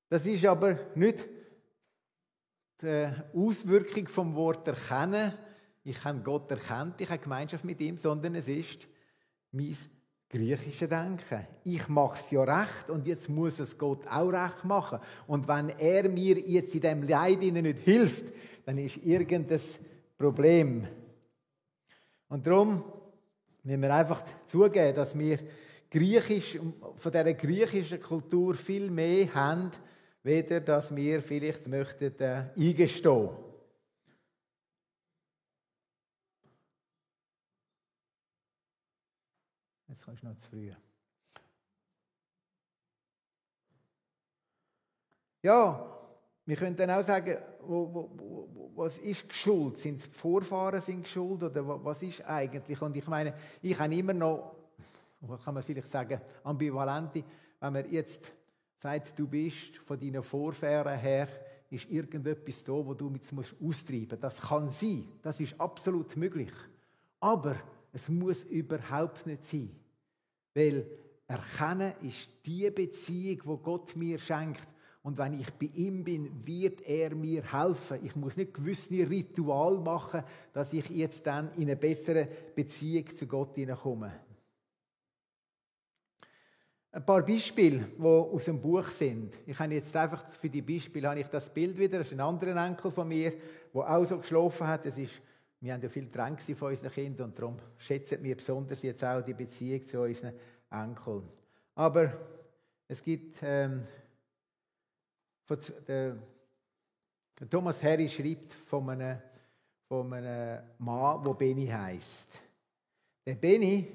Das 0.10 0.26
ist 0.26 0.46
aber 0.46 0.78
nicht 0.96 1.26
die 2.82 3.08
Auswirkung 3.36 4.08
vom 4.08 4.36
Wort 4.36 4.68
erkennen. 4.68 5.34
Ich 5.84 6.04
habe 6.04 6.20
Gott 6.20 6.52
erkannt, 6.52 7.02
ich 7.02 7.10
habe 7.10 7.20
Gemeinschaft 7.20 7.66
mit 7.66 7.80
ihm, 7.82 7.98
sondern 7.98 8.36
es 8.36 8.48
ist 8.48 8.88
mein 9.52 9.76
griechische 10.30 10.88
Denken. 10.88 11.46
Ich 11.64 11.88
mache 11.90 12.20
es 12.20 12.32
ja 12.32 12.44
recht 12.44 12.90
und 12.90 13.06
jetzt 13.06 13.30
muss 13.30 13.60
es 13.60 13.78
Gott 13.78 14.08
auch 14.08 14.30
recht 14.30 14.64
machen. 14.66 15.00
Und 15.28 15.48
wenn 15.48 15.70
er 15.70 16.10
mir 16.10 16.40
jetzt 16.40 16.74
in 16.74 16.82
dem 16.82 17.04
Leid 17.04 17.42
nicht 17.42 17.80
hilft, 17.80 18.34
dann 18.66 18.78
ist 18.78 18.98
irgendein 18.98 19.62
Problem. 20.18 20.88
Und 22.30 22.48
darum 22.48 22.84
müssen 23.64 23.82
wir 23.82 23.94
einfach 23.94 24.24
zugeben, 24.46 24.96
dass 24.96 25.18
wir 25.18 25.40
Griechisch, 25.94 26.58
von 26.96 27.12
dieser 27.12 27.34
griechischen 27.36 28.02
Kultur 28.02 28.56
viel 28.56 28.90
mehr 28.90 29.32
haben, 29.36 29.70
weder 30.24 30.60
dass 30.60 30.96
wir 30.96 31.22
vielleicht 31.22 31.68
möchten 31.68 32.20
äh, 32.20 32.50
eingestehen. 32.58 33.30
Jetzt 39.88 40.04
kannst 40.04 40.24
du 40.24 40.28
noch 40.28 40.36
zu 40.38 40.50
früh. 40.50 40.72
Ja, 45.44 45.93
wir 46.46 46.56
können 46.58 46.76
dann 46.76 46.92
auch 46.92 47.04
sagen, 47.04 47.38
wo, 47.62 47.94
wo, 47.94 48.10
wo, 48.18 48.72
was 48.76 48.98
ist 48.98 49.34
Schuld? 49.34 49.78
Sind 49.78 49.96
es 49.96 50.04
die 50.04 50.10
Vorfahren 50.10 50.82
sind 50.82 51.08
Schuld 51.08 51.44
oder 51.44 51.86
was 51.86 52.02
ist 52.02 52.26
eigentlich? 52.26 52.82
Und 52.82 52.96
ich 52.96 53.08
meine, 53.08 53.34
ich 53.62 53.80
habe 53.80 53.96
immer 53.96 54.14
noch, 54.14 54.56
kann 55.44 55.54
man 55.54 55.64
vielleicht 55.64 55.88
sagen, 55.88 56.20
ambivalente, 56.44 57.24
wenn 57.60 57.74
man 57.74 57.90
jetzt 57.90 58.34
sagt, 58.78 59.18
du 59.18 59.28
bist 59.28 59.78
von 59.86 59.98
deinen 59.98 60.22
Vorfahren 60.22 60.98
her, 60.98 61.28
ist 61.70 61.90
irgendetwas 61.90 62.64
da, 62.64 62.74
wo 62.74 62.94
du 62.94 63.10
mit 63.10 63.24
austreiben 63.24 64.08
musst. 64.10 64.24
Das 64.24 64.42
kann 64.42 64.70
sein, 64.70 65.08
das 65.22 65.40
ist 65.40 65.60
absolut 65.60 66.16
möglich. 66.18 66.52
Aber 67.20 67.56
es 67.94 68.10
muss 68.10 68.44
überhaupt 68.44 69.26
nicht 69.26 69.46
sein. 69.46 69.72
Weil 70.54 70.86
Erkennen 71.26 71.94
ist 72.02 72.30
die 72.46 72.70
Beziehung, 72.70 73.42
wo 73.46 73.58
Gott 73.58 73.96
mir 73.96 74.20
schenkt. 74.20 74.68
Und 75.04 75.18
wenn 75.18 75.40
ich 75.40 75.52
bei 75.54 75.70
ihm 75.74 76.04
bin, 76.04 76.46
wird 76.46 76.82
er 76.88 77.14
mir 77.14 77.44
helfen. 77.52 78.00
Ich 78.04 78.16
muss 78.16 78.38
nicht 78.38 78.54
gewisse 78.54 79.10
Ritual 79.10 79.78
machen, 79.78 80.24
dass 80.54 80.74
ich 80.74 80.90
jetzt 80.90 81.28
dann 81.28 81.52
in 81.56 81.64
eine 81.64 81.76
bessere 81.76 82.26
Beziehung 82.56 83.08
zu 83.08 83.28
Gott 83.28 83.56
hineinkomme. 83.56 84.14
Ein 86.94 87.06
paar 87.06 87.26
Beispiele, 87.26 87.80
die 87.98 88.04
aus 88.04 88.46
dem 88.46 88.62
Buch 88.62 88.88
sind. 88.88 89.38
Ich 89.46 89.60
habe 89.60 89.74
jetzt 89.74 89.96
einfach 89.96 90.28
für 90.30 90.50
die 90.50 90.62
Beispiele 90.62 91.10
habe 91.10 91.20
ich 91.20 91.28
das 91.28 91.54
Bild 91.54 91.78
wieder. 91.78 91.98
Das 91.98 92.08
ist 92.08 92.14
ein 92.14 92.22
anderer 92.22 92.66
Enkel 92.66 92.90
von 92.90 93.08
mir, 93.08 93.34
der 93.74 93.90
auch 93.90 94.06
so 94.06 94.18
geschlafen 94.20 94.68
hat. 94.68 94.86
Das 94.86 94.98
ist 94.98 95.22
wir 95.64 95.72
haben 95.72 95.82
ja 95.82 95.88
viel 95.88 96.10
Drang 96.10 96.38
von 96.38 96.68
unseren 96.68 96.92
Kindern 96.92 97.30
und 97.30 97.40
darum 97.40 97.58
schätzen 97.78 98.22
wir 98.22 98.36
besonders 98.36 98.82
jetzt 98.82 99.02
auch 99.02 99.22
die 99.22 99.34
Beziehung 99.34 99.82
zu 99.82 100.02
unseren 100.02 100.34
Enkeln. 100.70 101.24
Aber 101.76 102.12
es 102.90 103.02
gibt, 103.02 103.38
ähm, 103.42 103.82
der, 105.88 106.18
Thomas 107.50 107.84
Harry 107.84 108.08
schreibt 108.08 108.54
von 108.54 108.90
einem, 108.90 109.20
von 109.88 110.14
einem 110.14 110.64
Mann, 110.80 111.22
der 111.24 111.34
Benny 111.34 111.68
heißt. 111.68 112.40
Der 113.26 113.36
Benny, 113.36 113.88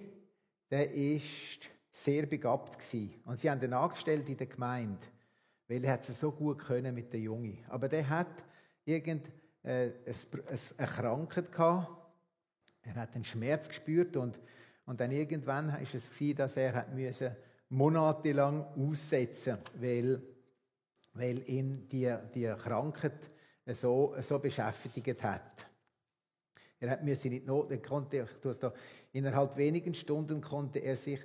der 0.70 0.92
ist 0.92 1.68
sehr 1.90 2.26
begabt 2.26 2.78
gewesen. 2.78 3.14
und 3.24 3.38
sie 3.38 3.50
haben 3.50 3.62
ihn 3.62 3.72
angestellt 3.72 4.28
in 4.28 4.36
der 4.36 4.46
Gemeinde, 4.46 5.06
weil 5.66 5.84
er 5.84 5.98
es 5.98 6.06
so 6.20 6.30
gut 6.32 6.58
können 6.58 6.94
mit 6.94 7.12
der 7.12 7.20
Junge. 7.20 7.58
Aber 7.68 7.88
der 7.88 8.08
hat 8.08 8.44
irgend 8.84 9.30
äh, 9.62 9.90
eine 10.06 10.86
Krankheit 10.86 11.52
gehabt. 11.52 11.88
Er 12.82 12.94
hat 12.94 13.14
einen 13.14 13.24
Schmerz 13.24 13.68
gespürt 13.68 14.16
und, 14.16 14.38
und 14.86 15.00
dann 15.00 15.10
irgendwann 15.10 15.80
ist 15.82 15.94
es 15.94 16.10
gewesen, 16.10 16.36
dass 16.36 16.56
er 16.56 16.74
hat 16.74 16.88
monatelang 17.68 18.64
aussetzen, 18.76 19.58
weil, 19.74 20.22
weil 21.18 21.48
ihn 21.48 21.88
die, 21.88 22.14
die 22.34 22.52
Krankheit 22.56 23.28
so, 23.66 24.14
so 24.20 24.38
beschäftigt 24.38 25.22
hat. 25.22 25.66
Er 26.80 26.90
hat 26.90 27.04
müssen 27.04 27.30
nicht 27.30 27.46
not, 27.46 27.70
er 27.70 27.82
konnte, 27.82 28.18
ich 28.18 28.40
tue 28.40 28.52
es 28.52 28.58
da, 28.58 28.72
innerhalb 29.12 29.56
wenigen 29.56 29.94
Stunden 29.94 30.40
konnte 30.40 30.78
er 30.78 30.96
sich 30.96 31.20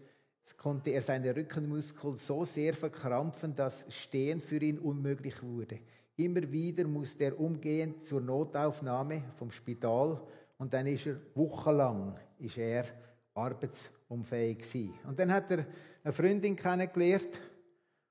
konnte 0.58 0.90
er 0.90 1.02
seine 1.02 1.34
Rückenmuskeln 1.34 2.18
so 2.18 2.44
sehr 2.44 2.74
verkrampfen, 2.74 3.56
dass 3.56 3.86
Stehen 3.88 4.42
für 4.42 4.58
ihn 4.58 4.78
unmöglich 4.78 5.42
wurde. 5.42 5.80
Immer 6.18 6.52
wieder 6.52 6.86
musste 6.86 7.26
er 7.26 7.40
umgehen 7.40 8.00
zur 8.00 8.20
Notaufnahme 8.20 9.24
vom 9.36 9.50
Spital 9.52 10.22
und 10.58 10.74
dann 10.74 10.86
ist 10.88 11.08
er 11.08 11.16
wochenlang 11.34 12.18
ist 12.40 12.58
er 12.58 12.86
arbeitsunfähig 13.34 14.58
gewesen. 14.60 14.94
Und 15.08 15.18
dann 15.18 15.32
hat 15.32 15.50
er 15.50 15.66
eine 16.04 16.14
Freundin 16.14 16.56
kennengelernt 16.56 17.40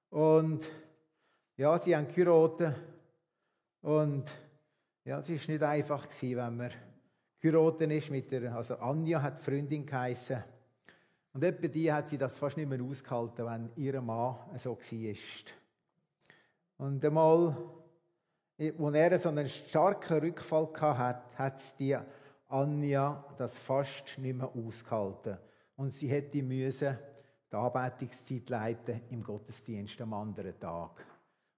und 0.09 0.68
ja, 1.62 1.79
sie 1.79 1.94
haben 1.94 2.09
geheiratet 2.09 2.75
und 3.83 4.25
ja, 5.05 5.20
es 5.20 5.31
ist 5.31 5.48
nicht 5.48 5.62
einfach 5.62 6.09
gewesen, 6.09 6.37
wenn 6.37 6.57
man 6.57 6.70
geheiratet 7.38 7.92
ist 7.92 8.11
mit 8.11 8.33
der, 8.33 8.53
also 8.53 8.79
Anja 8.79 9.22
hat 9.22 9.38
die 9.38 9.44
Freundin 9.44 9.87
geheißen. 9.87 10.42
Und 11.33 11.44
etwa 11.44 11.68
die 11.68 11.92
hat 11.92 12.09
sie 12.09 12.18
das 12.18 12.37
fast 12.37 12.57
nicht 12.57 12.68
mehr 12.68 12.83
ausgehalten, 12.83 13.46
wenn 13.46 13.70
ihr 13.77 14.01
Mann 14.01 14.38
so 14.57 14.77
war. 14.77 15.16
Und 16.79 17.05
einmal 17.05 17.57
als 18.59 18.94
er 18.96 19.18
so 19.20 19.29
einen 19.29 19.48
starken 19.48 20.18
Rückfall 20.18 20.68
hatte, 20.81 21.38
hat 21.38 21.79
die 21.79 21.96
Anja 22.48 23.25
das 23.38 23.61
fast 23.61 24.18
nicht 24.18 24.37
mehr 24.37 24.51
ausgehalten. 24.53 25.38
Und 25.77 25.92
sie 25.92 26.09
hätte 26.09 26.42
die 26.42 26.96
Anbetungszeit 27.53 28.51
leiten 28.51 29.03
im 29.11 29.22
Gottesdienst 29.22 30.01
am 30.01 30.12
anderen 30.12 30.59
Tag. 30.59 31.12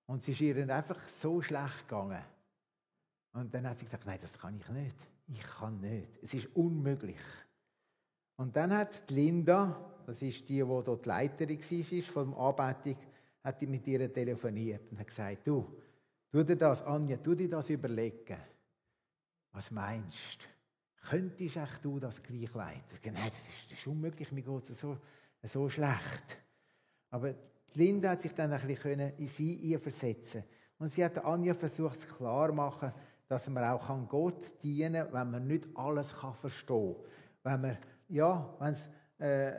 Und 0.06 0.22
es 0.22 0.28
ist 0.28 0.40
ihr 0.40 0.56
einfach 0.68 1.08
so 1.08 1.40
schlecht 1.40 1.88
gegangen. 1.88 2.22
Und 3.32 3.52
dann 3.54 3.68
hat 3.68 3.78
sie 3.78 3.84
gesagt, 3.84 4.06
nein, 4.06 4.18
das 4.20 4.38
kann 4.38 4.56
ich 4.56 4.68
nicht. 4.68 4.96
Ich 5.26 5.40
kann 5.40 5.80
nicht. 5.80 6.18
Es 6.22 6.34
ist 6.34 6.54
unmöglich. 6.54 7.20
Und 8.36 8.54
dann 8.54 8.72
hat 8.72 9.10
Linda, 9.10 9.80
das 10.06 10.22
ist 10.22 10.48
die, 10.48 10.56
die 10.56 10.60
dort 10.60 11.04
die 11.04 11.08
Leiterin 11.08 11.58
war 11.58 12.02
vom 12.02 12.34
Anbetung, 12.34 12.96
hat 13.42 13.62
mit 13.62 13.86
ihr 13.86 14.12
telefoniert 14.12 14.90
und 14.90 14.98
hat 14.98 15.06
gesagt, 15.06 15.46
du, 15.46 15.66
Tu 16.34 16.42
dir 16.42 16.56
das, 16.56 16.82
Anja, 16.82 17.16
tu 17.16 17.32
dir 17.36 17.48
das 17.48 17.70
überlegen. 17.70 18.36
Was 19.52 19.70
meinst 19.70 20.42
du? 20.42 21.08
Könntest 21.08 21.56
echt 21.56 21.84
du 21.84 22.00
das 22.00 22.20
gleich 22.20 22.52
leiten? 22.52 22.98
Nein, 23.04 23.30
das 23.30 23.48
ist, 23.48 23.70
das 23.70 23.78
ist 23.78 23.86
unmöglich, 23.86 24.32
mir 24.32 24.42
geht 24.42 24.68
es 24.68 24.80
so, 24.80 24.98
so 25.44 25.68
schlecht. 25.68 26.42
Aber 27.10 27.32
Linda 27.74 28.10
hat 28.10 28.22
sich 28.22 28.34
dann 28.34 28.52
ein 28.52 28.66
bisschen 28.66 29.00
in 29.00 29.26
sie 29.26 29.78
versetzen 29.78 30.44
Und 30.78 30.90
sie 30.90 31.04
hat 31.04 31.24
Anja 31.24 31.54
versucht, 31.54 31.96
es 31.96 32.08
klar 32.08 32.52
machen, 32.52 32.92
dass 33.28 33.48
man 33.48 33.64
auch 33.64 33.88
an 33.88 34.06
Gott 34.08 34.62
dienen 34.62 35.04
kann, 35.04 35.12
wenn 35.12 35.30
man 35.30 35.46
nicht 35.46 35.68
alles 35.74 36.14
kann 36.14 36.34
verstehen 36.34 36.94
kann. 37.42 37.52
Wenn 37.52 37.60
man, 37.60 37.78
ja, 38.08 38.54
wenn 38.58 38.72
es 38.72 38.88
äh, 39.18 39.52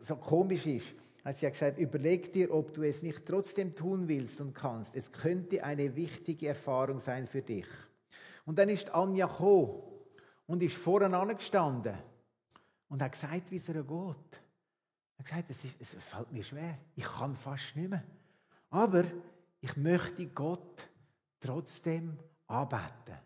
so 0.00 0.16
komisch 0.16 0.66
ist, 0.66 0.94
hat 1.24 1.36
sie 1.36 1.46
ja 1.46 1.50
gesagt, 1.50 1.78
überleg 1.78 2.32
dir, 2.32 2.52
ob 2.52 2.72
du 2.72 2.82
es 2.82 3.02
nicht 3.02 3.26
trotzdem 3.26 3.74
tun 3.74 4.08
willst 4.08 4.40
und 4.40 4.54
kannst. 4.54 4.94
Es 4.94 5.12
könnte 5.12 5.62
eine 5.64 5.94
wichtige 5.96 6.48
Erfahrung 6.48 7.00
sein 7.00 7.26
für 7.26 7.42
dich. 7.42 7.66
Und 8.46 8.58
dann 8.58 8.68
ist 8.68 8.94
Anja 8.94 9.26
gekommen 9.26 9.82
und 10.46 10.62
ist 10.62 10.76
vorne 10.76 11.34
gestanden 11.34 11.94
und 12.88 13.02
hat 13.02 13.12
gesagt, 13.12 13.50
wie 13.50 13.56
es 13.56 13.68
ihr 13.68 13.82
geht. 13.82 14.42
Er 15.18 15.24
hat 15.24 15.26
gesagt, 15.26 15.50
es, 15.50 15.64
ist, 15.64 15.76
es, 15.80 15.94
es 15.94 16.08
fällt 16.08 16.32
mir 16.32 16.42
schwer. 16.42 16.78
Ich 16.94 17.04
kann 17.04 17.34
fast 17.34 17.76
nicht 17.76 17.90
mehr. 17.90 18.04
Aber 18.70 19.04
ich 19.60 19.76
möchte 19.76 20.26
Gott 20.26 20.88
trotzdem 21.40 22.16
arbeiten. 22.46 23.18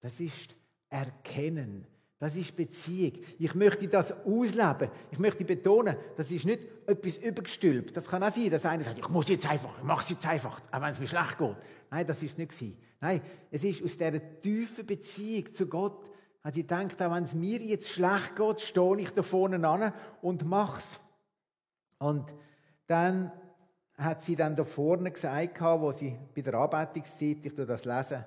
Das 0.00 0.20
ist 0.20 0.54
Erkennen. 0.88 1.86
Das 2.18 2.36
ist 2.36 2.54
Beziehung. 2.54 3.12
Ich 3.38 3.54
möchte 3.54 3.88
das 3.88 4.26
ausleben. 4.26 4.90
Ich 5.10 5.18
möchte 5.18 5.44
betonen, 5.44 5.96
das 6.18 6.30
ist 6.30 6.44
nicht 6.44 6.60
etwas 6.86 7.16
übergestülpt. 7.16 7.96
Das 7.96 8.08
kann 8.08 8.22
auch 8.22 8.30
sein, 8.30 8.50
dass 8.50 8.66
einer 8.66 8.84
sagt, 8.84 8.98
ich 8.98 9.08
muss 9.08 9.28
jetzt 9.28 9.50
einfach, 9.50 9.78
ich 9.78 9.84
mache 9.84 10.02
es 10.02 10.10
jetzt 10.10 10.26
einfach, 10.26 10.60
auch 10.70 10.82
wenn 10.82 10.90
es 10.90 11.00
mir 11.00 11.06
schlecht 11.06 11.38
geht. 11.38 11.56
Nein, 11.90 12.06
das 12.06 12.22
ist 12.22 12.36
nicht 12.36 12.50
gewesen. 12.50 12.76
Nein, 13.00 13.22
es 13.50 13.64
ist 13.64 13.82
aus 13.82 13.96
dieser 13.96 14.40
tiefen 14.40 14.84
Beziehung 14.84 15.50
zu 15.50 15.66
Gott, 15.66 16.10
hat 16.44 16.54
sie 16.54 16.62
gedacht, 16.62 17.00
auch 17.00 17.14
wenn 17.14 17.24
es 17.24 17.34
mir 17.34 17.58
jetzt 17.60 17.88
schlecht 17.88 18.36
geht, 18.36 18.60
stehe 18.60 19.00
ich 19.00 19.10
da 19.10 19.22
vorne 19.22 19.66
an 19.66 19.92
und 20.20 20.44
mach's. 20.44 21.00
Und 22.00 22.32
dann 22.86 23.30
hat 23.94 24.22
sie 24.22 24.34
dann 24.34 24.56
da 24.56 24.64
vorne 24.64 25.10
gesagt, 25.10 25.60
wo 25.60 25.92
sie 25.92 26.16
bei 26.34 26.40
der 26.42 26.54
Arbeitungszeit, 26.54 27.44
ich 27.44 27.54
das 27.54 27.84
lesen, 27.84 28.24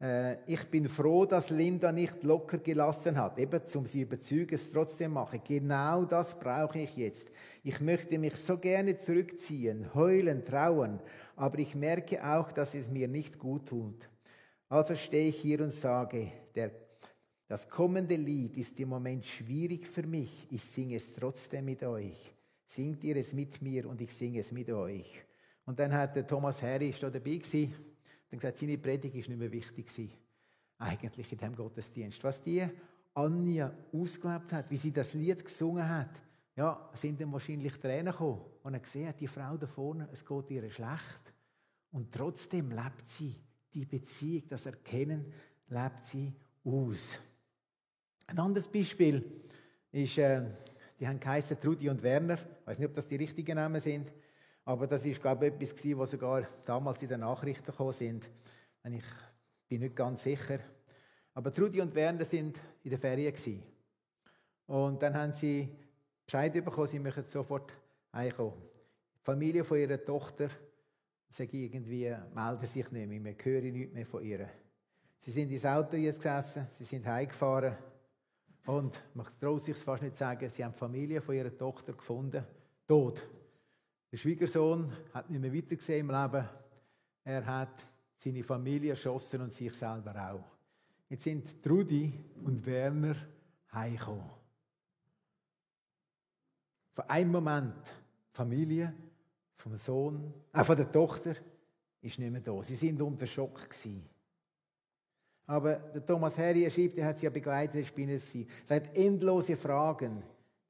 äh, 0.00 0.38
ich 0.46 0.64
bin 0.64 0.88
froh, 0.88 1.24
dass 1.24 1.50
Linda 1.50 1.92
nicht 1.92 2.24
locker 2.24 2.58
gelassen 2.58 3.16
hat, 3.16 3.38
eben 3.38 3.64
zum 3.64 3.86
sie 3.86 4.02
überzeugen, 4.02 4.56
es 4.56 4.72
trotzdem 4.72 5.12
mache. 5.12 5.38
Genau 5.38 6.04
das 6.04 6.38
brauche 6.38 6.80
ich 6.80 6.96
jetzt. 6.96 7.28
Ich 7.62 7.80
möchte 7.80 8.18
mich 8.18 8.34
so 8.36 8.58
gerne 8.58 8.96
zurückziehen, 8.96 9.94
heulen, 9.94 10.44
trauen, 10.44 11.00
aber 11.36 11.58
ich 11.60 11.74
merke 11.74 12.22
auch, 12.26 12.50
dass 12.50 12.74
es 12.74 12.90
mir 12.90 13.08
nicht 13.08 13.38
gut 13.38 13.68
tut. 13.68 14.08
Also 14.68 14.96
stehe 14.96 15.28
ich 15.28 15.36
hier 15.36 15.60
und 15.60 15.72
sage, 15.72 16.32
der, 16.56 16.72
das 17.46 17.70
kommende 17.70 18.16
Lied 18.16 18.56
ist 18.56 18.80
im 18.80 18.88
Moment 18.88 19.24
schwierig 19.24 19.86
für 19.86 20.02
mich. 20.02 20.48
Ich 20.50 20.64
singe 20.64 20.96
es 20.96 21.12
trotzdem 21.12 21.66
mit 21.66 21.84
euch. 21.84 22.35
Singt 22.66 23.02
ihr 23.04 23.16
es 23.16 23.32
mit 23.32 23.62
mir 23.62 23.88
und 23.88 24.00
ich 24.00 24.12
singe 24.12 24.40
es 24.40 24.52
mit 24.52 24.68
euch. 24.68 25.24
Und 25.64 25.78
dann 25.78 25.92
hat 25.92 26.16
der 26.16 26.26
Thomas 26.26 26.60
Harry 26.62 26.90
ist 26.90 27.02
da 27.02 27.08
dabei 27.08 27.36
gewesen 27.36 27.74
dann 28.28 28.38
gesagt, 28.38 28.56
seine 28.56 28.78
Predigt 28.78 29.14
ist 29.14 29.28
nicht 29.28 29.38
mehr 29.38 29.52
wichtig 29.52 29.86
gewesen, 29.86 30.12
eigentlich 30.78 31.30
in 31.32 31.38
diesem 31.38 31.56
Gottesdienst. 31.56 32.22
Was 32.24 32.42
die 32.42 32.66
Anja 33.14 33.72
ausgelebt 33.92 34.52
hat, 34.52 34.70
wie 34.70 34.76
sie 34.76 34.92
das 34.92 35.14
Lied 35.14 35.44
gesungen 35.44 35.88
hat, 35.88 36.22
ja, 36.56 36.90
sind 36.94 37.20
dann 37.20 37.32
wahrscheinlich 37.32 37.74
Tränen 37.78 38.12
gekommen. 38.12 38.42
Und 38.62 38.74
er 38.74 38.80
gesehen 38.80 39.08
hat, 39.08 39.20
die 39.20 39.28
Frau 39.28 39.56
da 39.56 39.66
vorne, 39.66 40.08
es 40.10 40.24
geht 40.24 40.50
ihr 40.50 40.70
schlecht. 40.70 41.32
Und 41.92 42.12
trotzdem 42.12 42.70
lebt 42.70 43.06
sie 43.06 43.34
die 43.72 43.84
Beziehung, 43.84 44.48
das 44.48 44.66
Erkennen, 44.66 45.32
lebt 45.68 46.04
sie 46.04 46.32
aus. 46.64 47.18
Ein 48.26 48.38
anderes 48.38 48.68
Beispiel 48.68 49.24
ist, 49.92 50.18
äh, 50.18 50.44
die 50.98 51.06
haben 51.06 51.20
geheißen 51.20 51.60
Trudi 51.60 51.88
und 51.88 52.02
Werner. 52.02 52.34
Ich 52.34 52.66
weiß 52.66 52.78
nicht, 52.78 52.88
ob 52.88 52.94
das 52.94 53.08
die 53.08 53.16
richtigen 53.16 53.56
Namen 53.56 53.80
sind. 53.80 54.12
Aber 54.64 54.86
das 54.86 55.04
ist, 55.04 55.20
glaube 55.20 55.46
ich, 55.46 55.52
etwas 55.52 55.76
gewesen, 55.76 55.98
was 55.98 56.10
sogar 56.10 56.46
damals 56.64 57.02
in 57.02 57.08
den 57.08 57.20
Nachrichten 57.20 57.66
gekommen 57.66 57.92
sind. 57.92 58.28
Ich 58.84 59.04
bin 59.68 59.80
nicht 59.80 59.94
ganz 59.94 60.22
sicher. 60.22 60.58
Aber 61.34 61.52
Trudi 61.52 61.80
und 61.80 61.94
Werner 61.94 62.24
sind 62.24 62.60
in 62.82 62.90
der 62.90 62.98
Ferien. 62.98 63.62
Und 64.66 65.02
dann 65.02 65.14
haben 65.14 65.32
sie 65.32 65.68
Bescheid 66.24 66.52
bekommen, 66.52 66.86
sie 66.86 66.98
möchten 66.98 67.22
sofort 67.22 67.70
heimkommen. 68.12 68.54
Die 69.20 69.24
Familie 69.24 69.64
von 69.64 69.78
ihrer 69.78 70.02
Tochter 70.02 70.48
sagt 71.28 71.52
irgendwie, 71.52 72.14
melden 72.34 72.66
sich 72.66 72.90
nicht 72.90 73.08
mehr, 73.08 73.24
wir 73.24 73.36
hören 73.44 73.72
nichts 73.72 73.94
mehr 73.94 74.06
von 74.06 74.24
ihr. 74.24 74.48
Sie 75.18 75.30
sind 75.30 75.50
ins 75.50 75.66
Auto 75.66 75.96
gesessen, 75.96 76.66
sie 76.72 76.84
sind 76.84 77.06
heimgefahren 77.06 77.76
und 78.66 79.02
man 79.14 79.26
traut 79.40 79.62
sich 79.62 79.76
fast 79.76 80.02
nicht 80.02 80.16
sagen, 80.16 80.48
sie 80.48 80.64
haben 80.64 80.72
die 80.72 80.78
Familie 80.78 81.20
von 81.20 81.34
ihrer 81.34 81.56
Tochter 81.56 81.92
gefunden, 81.92 82.44
tot. 82.86 83.22
Der 84.10 84.16
Schwiegersohn 84.16 84.92
hat 85.12 85.30
nicht 85.30 85.40
mehr 85.40 85.54
weitergesehen 85.54 86.08
im 86.08 86.14
Leben. 86.14 86.48
Er 87.24 87.46
hat 87.46 87.86
seine 88.16 88.42
Familie 88.42 88.90
erschossen 88.90 89.42
und 89.42 89.52
sich 89.52 89.72
selber 89.74 90.30
auch. 90.30 90.44
Jetzt 91.08 91.24
sind 91.24 91.62
Trudi 91.62 92.12
und 92.44 92.64
Werner 92.66 93.16
heimgekommen. 93.72 94.30
Von 96.92 97.04
einem 97.08 97.30
Moment, 97.30 97.94
Familie 98.32 98.94
vom 99.56 99.76
Sohn, 99.76 100.32
auch 100.52 100.64
von 100.64 100.76
der 100.76 100.90
Tochter, 100.90 101.34
ist 102.00 102.18
nicht 102.18 102.30
mehr 102.30 102.40
da. 102.40 102.62
Sie 102.62 102.76
sind 102.76 103.00
unter 103.02 103.26
Schock 103.26 103.68
gewesen. 103.68 104.08
Aber 105.46 105.76
der 105.76 106.04
Thomas 106.04 106.36
Harry, 106.38 106.64
er 106.64 106.70
schreibt, 106.70 106.98
er 106.98 107.06
hat 107.06 107.18
sie 107.18 107.26
ja 107.26 107.30
begleitet, 107.30 107.80
ich 107.80 107.92
bin 107.92 108.10
es 108.10 108.30
sie. 108.30 108.46
Seit 108.64 108.96
endlose 108.96 109.56
Fragen. 109.56 110.22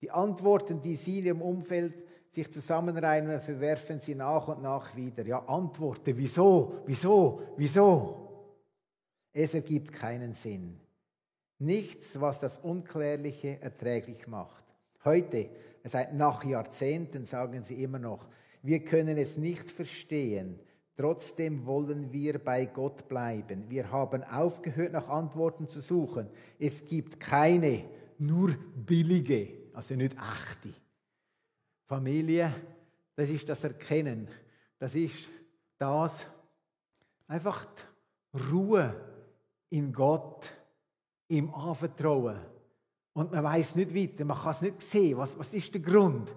Die 0.02 0.10
Antworten, 0.10 0.82
die 0.82 0.94
sie 0.94 1.20
in 1.20 1.26
ihrem 1.26 1.42
Umfeld 1.42 1.94
sich 2.30 2.52
zusammenreimen, 2.52 3.40
verwerfen 3.40 3.98
sie 3.98 4.14
nach 4.14 4.48
und 4.48 4.62
nach 4.62 4.94
wieder. 4.94 5.24
Ja, 5.24 5.38
Antworten. 5.46 6.16
Wieso? 6.16 6.82
Wieso? 6.84 7.40
Wieso? 7.56 8.26
Es 9.32 9.54
ergibt 9.54 9.92
keinen 9.92 10.34
Sinn. 10.34 10.78
Nichts, 11.58 12.20
was 12.20 12.40
das 12.40 12.58
Unklärliche 12.58 13.58
erträglich 13.62 14.26
macht. 14.26 14.62
Heute, 15.04 15.48
seit 15.84 16.12
nach 16.14 16.44
Jahrzehnten, 16.44 17.24
sagen 17.24 17.62
sie 17.62 17.82
immer 17.82 17.98
noch, 17.98 18.26
wir 18.62 18.80
können 18.80 19.16
es 19.16 19.38
nicht 19.38 19.70
verstehen. 19.70 20.58
Trotzdem 20.96 21.66
wollen 21.66 22.10
wir 22.10 22.38
bei 22.42 22.64
Gott 22.64 23.06
bleiben. 23.06 23.68
Wir 23.68 23.90
haben 23.90 24.24
aufgehört, 24.24 24.92
nach 24.92 25.08
Antworten 25.08 25.68
zu 25.68 25.82
suchen. 25.82 26.28
Es 26.58 26.84
gibt 26.86 27.20
keine, 27.20 27.84
nur 28.18 28.54
billige, 28.74 29.48
also 29.74 29.94
nicht 29.94 30.14
echte. 30.14 30.74
Familie, 31.84 32.52
das 33.14 33.28
ist 33.28 33.46
das 33.48 33.62
Erkennen. 33.64 34.26
Das 34.78 34.94
ist 34.94 35.28
das, 35.78 36.26
einfach 37.28 37.66
die 38.32 38.42
Ruhe 38.50 38.94
in 39.68 39.92
Gott, 39.92 40.50
im 41.28 41.54
Anvertrauen. 41.54 42.38
Und 43.12 43.32
man 43.32 43.44
weiß 43.44 43.76
nicht 43.76 43.94
weiter, 43.94 44.24
man 44.24 44.38
kann 44.38 44.52
es 44.52 44.62
nicht 44.62 44.80
sehen, 44.80 45.18
was, 45.18 45.38
was 45.38 45.52
ist 45.52 45.74
der 45.74 45.82
Grund. 45.82 46.34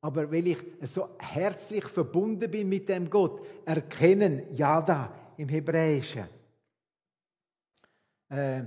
Aber 0.00 0.30
weil 0.32 0.46
ich 0.46 0.58
so 0.82 1.08
herzlich 1.18 1.84
verbunden 1.84 2.50
bin 2.50 2.68
mit 2.68 2.88
dem 2.88 3.10
Gott, 3.10 3.42
erkennen, 3.66 4.42
ja 4.54 4.80
da, 4.80 5.14
im 5.36 5.48
Hebräischen. 5.48 6.24
Äh, 8.28 8.62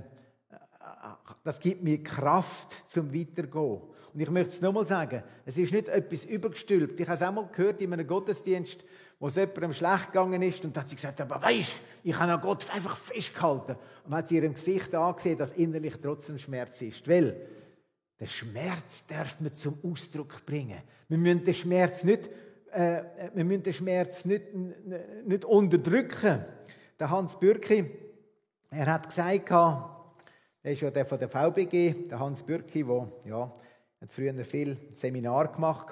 das 1.44 1.60
gibt 1.60 1.84
mir 1.84 2.02
Kraft 2.04 2.88
zum 2.90 3.14
Weitergehen. 3.14 3.82
Und 4.14 4.20
ich 4.20 4.30
möchte 4.30 4.50
es 4.50 4.62
nochmal 4.62 4.86
sagen, 4.86 5.24
es 5.46 5.58
ist 5.58 5.74
nicht 5.74 5.88
etwas 5.88 6.26
übergestülpt. 6.26 7.00
Ich 7.00 7.08
habe 7.08 7.16
es 7.16 7.24
auch 7.24 7.34
mal 7.34 7.50
gehört 7.52 7.82
in 7.82 7.94
einem 7.94 8.06
Gottesdienst, 8.06 8.84
wo 9.20 9.28
es 9.28 9.36
jemandem 9.36 9.74
schlecht 9.74 10.08
gegangen 10.08 10.42
ist 10.42 10.64
und 10.64 10.78
hat 10.78 10.88
sie 10.88 10.96
gesagt, 10.96 11.20
aber 11.20 11.42
weisst, 11.42 11.82
ich 12.04 12.18
habe 12.18 12.34
an 12.34 12.42
Gott 12.42 12.70
einfach 12.72 12.96
festgehalten. 12.96 13.76
Und 14.06 14.14
hat 14.14 14.28
sie 14.28 14.36
ihrem 14.36 14.54
Gesicht 14.54 14.94
angesehen, 14.94 15.38
dass 15.38 15.54
innerlich 15.54 15.96
trotzdem 16.00 16.38
Schmerz 16.38 16.82
ist. 16.82 17.08
Weil 17.08 17.36
der 18.24 18.30
Schmerz 18.30 19.06
darf 19.06 19.42
man 19.42 19.54
zum 19.54 19.78
Ausdruck 19.84 20.46
bringen. 20.46 20.82
Wir 21.10 21.18
müssen 21.18 21.44
den 21.44 21.54
Schmerz 21.54 22.06
nicht, 22.06 22.30
äh, 22.72 23.04
wir 23.34 23.44
müssen 23.44 23.64
den 23.64 23.74
Schmerz 23.74 24.24
nicht, 24.24 24.46
nicht 25.26 25.44
unterdrücken. 25.44 26.46
Der 26.98 27.10
Hans 27.10 27.38
Bürki, 27.38 27.92
er 28.70 28.86
hat 28.86 29.10
gesagt, 29.10 29.52
er 29.52 30.72
ist 30.72 30.80
ja 30.80 30.90
der 30.90 31.06
von 31.06 31.20
der 31.20 31.28
VBG, 31.28 32.08
der 32.10 32.18
Hans 32.18 32.44
Bürki, 32.44 32.86
der 32.86 33.12
ja, 33.26 33.54
hat 34.00 34.10
früher 34.10 34.34
viel 34.46 34.78
Seminar 34.94 35.52
gemacht. 35.52 35.88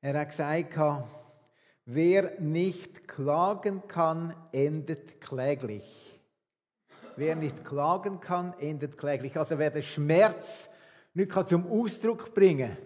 Er 0.00 0.20
hat 0.20 0.28
gesagt, 0.28 0.78
wer 1.86 2.38
nicht 2.38 3.08
klagen 3.08 3.82
kann, 3.88 4.32
endet 4.52 5.20
kläglich. 5.20 6.20
Wer 7.16 7.34
nicht 7.34 7.64
klagen 7.64 8.20
kann, 8.20 8.54
endet 8.60 8.96
kläglich. 8.96 9.36
Also 9.36 9.58
wer 9.58 9.72
den 9.72 9.82
Schmerz 9.82 10.70
nicht 11.16 11.48
zum 11.48 11.66
Ausdruck 11.66 12.34
bringen 12.34 12.68
kann, 12.68 12.78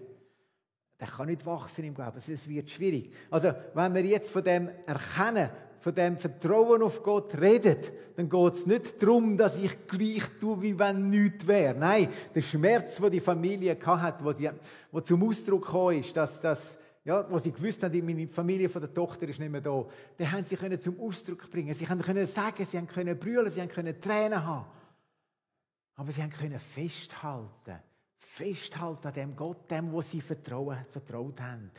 der 1.00 1.08
kann 1.08 1.26
nicht 1.26 1.44
wachsen 1.44 1.84
im 1.84 1.94
Glauben. 1.94 2.16
Es 2.16 2.48
wird 2.48 2.70
schwierig. 2.70 3.12
Also 3.30 3.52
wenn 3.74 3.94
wir 3.94 4.04
jetzt 4.04 4.30
von 4.30 4.44
dem 4.44 4.70
erkennen, 4.86 5.50
von 5.80 5.94
dem 5.94 6.16
Vertrauen 6.16 6.82
auf 6.82 7.02
Gott 7.02 7.34
redet, 7.40 7.90
dann 8.16 8.28
geht 8.28 8.52
es 8.52 8.66
nicht 8.66 9.02
darum, 9.02 9.36
dass 9.36 9.56
ich 9.56 9.88
gleich 9.88 10.22
tue, 10.38 10.60
wie 10.62 10.78
wenn 10.78 11.08
nichts 11.08 11.46
wäre. 11.46 11.76
Nein, 11.76 12.08
der 12.34 12.42
Schmerz, 12.42 12.96
den 12.96 13.10
die 13.10 13.20
Familie 13.20 13.76
hatte, 13.84 14.24
wo, 14.24 14.30
sie, 14.30 14.50
wo 14.92 15.00
zum 15.00 15.26
Ausdruck 15.26 15.70
kam, 15.70 15.90
ist, 15.90 16.16
dass, 16.16 16.40
dass 16.40 16.78
ja, 17.02 17.28
wo 17.30 17.38
sie 17.38 17.50
gewusst 17.50 17.82
haben, 17.82 18.04
meine 18.04 18.28
Familie 18.28 18.68
von 18.68 18.82
der 18.82 18.92
Tochter 18.92 19.26
ist 19.26 19.40
nicht 19.40 19.50
mehr 19.50 19.62
da, 19.62 19.86
dann 20.18 20.32
haben 20.32 20.44
sie 20.44 20.56
können 20.56 20.78
zum 20.78 21.00
Ausdruck 21.00 21.50
bringen. 21.50 21.72
Sie 21.72 21.86
können 21.86 22.26
sagen, 22.26 22.64
sie 22.64 22.80
können 22.82 23.18
brüllen, 23.18 23.50
sie 23.50 23.66
können 23.66 23.98
Tränen 23.98 24.44
haben. 24.44 24.66
Aber 25.96 26.12
sie 26.12 26.28
können 26.28 26.58
festhalten, 26.58 27.80
festhalten 28.20 29.06
an 29.06 29.14
dem 29.14 29.36
Gott, 29.36 29.70
dem, 29.70 29.92
wo 29.92 30.00
sie 30.00 30.20
vertraut, 30.20 30.76
vertraut 30.90 31.40
haben. 31.40 31.70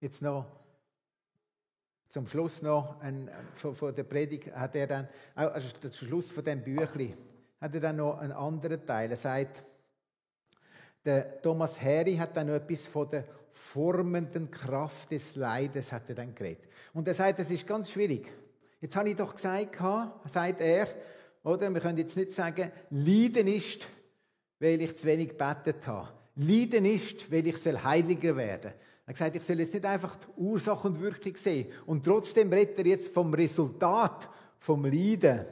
Jetzt 0.00 0.20
noch 0.20 0.44
zum 2.10 2.26
Schluss 2.26 2.62
noch 2.62 3.00
ein, 3.00 3.30
von, 3.54 3.74
von, 3.74 3.94
der 3.94 4.04
Predigt 4.04 4.54
hat 4.54 4.76
er 4.76 4.86
dann, 4.86 5.08
also 5.34 5.66
zum 5.78 5.90
Schluss 5.90 6.30
von 6.30 6.44
dem 6.44 6.62
Büchli, 6.62 7.16
hat 7.60 7.74
er 7.74 7.80
dann 7.80 7.96
noch 7.96 8.18
einen 8.18 8.32
anderen 8.32 8.84
Teil. 8.84 9.10
Er 9.10 9.16
sagt, 9.16 9.64
der 11.04 11.40
Thomas 11.42 11.80
Harry 11.80 12.16
hat 12.16 12.36
dann 12.36 12.46
noch 12.46 12.54
etwas 12.54 12.86
von 12.86 13.08
der 13.10 13.24
formenden 13.50 14.50
Kraft 14.50 15.12
des 15.12 15.36
Leides 15.36 15.92
hat 15.92 16.08
er 16.08 16.16
dann 16.16 16.34
geredet. 16.34 16.64
Und 16.92 17.06
er 17.06 17.14
sagt, 17.14 17.38
das 17.38 17.50
ist 17.50 17.66
ganz 17.66 17.90
schwierig. 17.90 18.26
Jetzt 18.80 18.96
habe 18.96 19.08
ich 19.08 19.16
doch 19.16 19.34
gesagt, 19.34 19.76
sagt 20.26 20.60
er, 20.60 20.88
oder 21.44 21.70
wir 21.70 21.80
können 21.80 21.98
jetzt 21.98 22.16
nicht 22.16 22.32
sagen, 22.32 22.70
Leiden 22.90 23.46
ist, 23.46 23.86
weil 24.58 24.80
ich 24.80 24.96
zu 24.96 25.06
wenig 25.06 25.30
gebetet 25.30 25.86
habe. 25.86 26.08
Leiden 26.36 26.84
ist, 26.84 27.30
weil 27.30 27.46
ich 27.46 27.56
heiliger 27.84 28.36
werden 28.36 28.72
soll. 28.72 28.80
Er 29.06 29.08
hat 29.08 29.14
gesagt, 29.14 29.36
ich 29.36 29.42
soll 29.42 29.60
jetzt 29.60 29.74
nicht 29.74 29.84
einfach 29.84 30.16
die 30.16 30.40
Ursache 30.40 30.88
und 30.88 31.00
Wirkung 31.00 31.36
sehen. 31.36 31.70
Und 31.84 32.04
trotzdem 32.04 32.50
redet 32.50 32.78
er 32.78 32.86
jetzt 32.86 33.12
vom 33.12 33.32
Resultat, 33.34 34.28
vom 34.58 34.84
Leiden. 34.86 35.44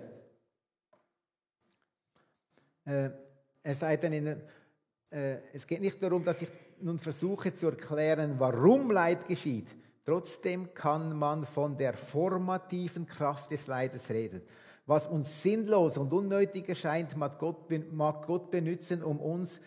Äh, 2.87 3.11
er 3.63 3.75
sagt 3.75 4.05
dann, 4.05 4.13
in, 4.15 4.43
äh, 5.13 5.39
es 5.53 5.67
geht 5.67 5.81
nicht 5.81 6.03
darum, 6.03 6.25
dass 6.25 6.43
ich 6.43 6.49
nun 6.81 6.99
versuche 6.99 7.53
zu 7.53 7.67
erklären, 7.67 8.37
warum 8.39 8.91
Leid 8.91 9.29
geschieht. 9.29 9.69
Trotzdem 10.05 10.75
kann 10.75 11.17
man 11.17 11.45
von 11.45 11.77
der 11.77 11.93
formativen 11.93 13.07
Kraft 13.07 13.53
des 13.53 13.67
Leides 13.69 14.11
reden. 14.11 14.43
Was 14.87 15.07
uns 15.07 15.43
sinnlos 15.43 15.97
und 15.97 16.13
unnötig 16.13 16.69
erscheint, 16.69 17.17
mag 17.17 17.39
Gott, 17.39 17.71
mag 17.93 18.27
Gott 18.27 18.51
benutzen, 18.51 19.03
um 19.03 19.21
uns 19.21 19.61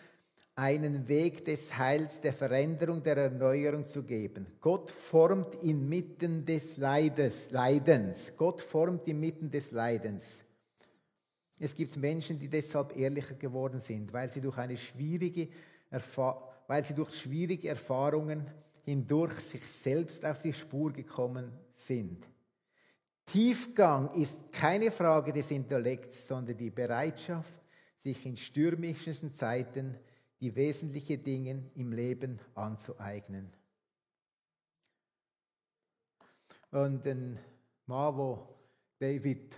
einen 0.56 1.06
Weg 1.08 1.44
des 1.44 1.76
Heils, 1.76 2.20
der 2.20 2.32
Veränderung, 2.32 3.02
der 3.02 3.16
Erneuerung 3.16 3.86
zu 3.86 4.02
geben. 4.02 4.46
Gott 4.60 4.90
formt 4.90 5.54
inmitten 5.62 6.44
des 6.44 6.76
Leides, 6.78 7.50
Leidens. 7.50 8.32
Gott 8.36 8.60
formt 8.60 9.06
inmitten 9.06 9.50
des 9.50 9.70
Leidens. 9.70 10.45
Es 11.58 11.74
gibt 11.74 11.96
Menschen, 11.96 12.38
die 12.38 12.48
deshalb 12.48 12.96
ehrlicher 12.96 13.34
geworden 13.34 13.80
sind, 13.80 14.12
weil 14.12 14.30
sie 14.30 14.40
durch 14.40 14.58
eine 14.58 14.76
schwierige 14.76 15.48
weil 16.66 16.84
sie 16.84 16.94
durch 16.94 17.14
schwierige 17.14 17.68
Erfahrungen 17.68 18.46
hindurch 18.84 19.34
sich 19.34 19.64
selbst 19.64 20.24
auf 20.24 20.42
die 20.42 20.52
Spur 20.52 20.92
gekommen 20.92 21.52
sind. 21.74 22.26
Tiefgang 23.24 24.12
ist 24.14 24.52
keine 24.52 24.90
Frage 24.90 25.32
des 25.32 25.50
Intellekts, 25.50 26.28
sondern 26.28 26.56
die 26.56 26.70
Bereitschaft, 26.70 27.60
sich 27.96 28.24
in 28.24 28.36
stürmischen 28.36 29.32
Zeiten 29.32 29.98
die 30.40 30.54
wesentlichen 30.54 31.22
Dinge 31.22 31.70
im 31.74 31.92
Leben 31.92 32.38
anzueignen. 32.54 33.52
Und 36.70 37.06
ein 37.06 37.38
Mann, 37.86 38.16
wo 38.16 38.46
David 38.98 39.56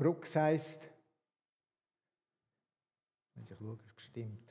Brooks 0.00 0.34
heißt, 0.34 0.88
wenn 3.34 3.44
ich 3.44 3.50
schaue, 3.50 3.78
ist 3.84 3.94
bestimmt. 3.94 4.50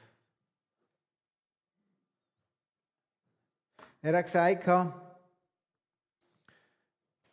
Er 4.00 4.16
hat 4.16 4.26
gesagt, 4.26 4.94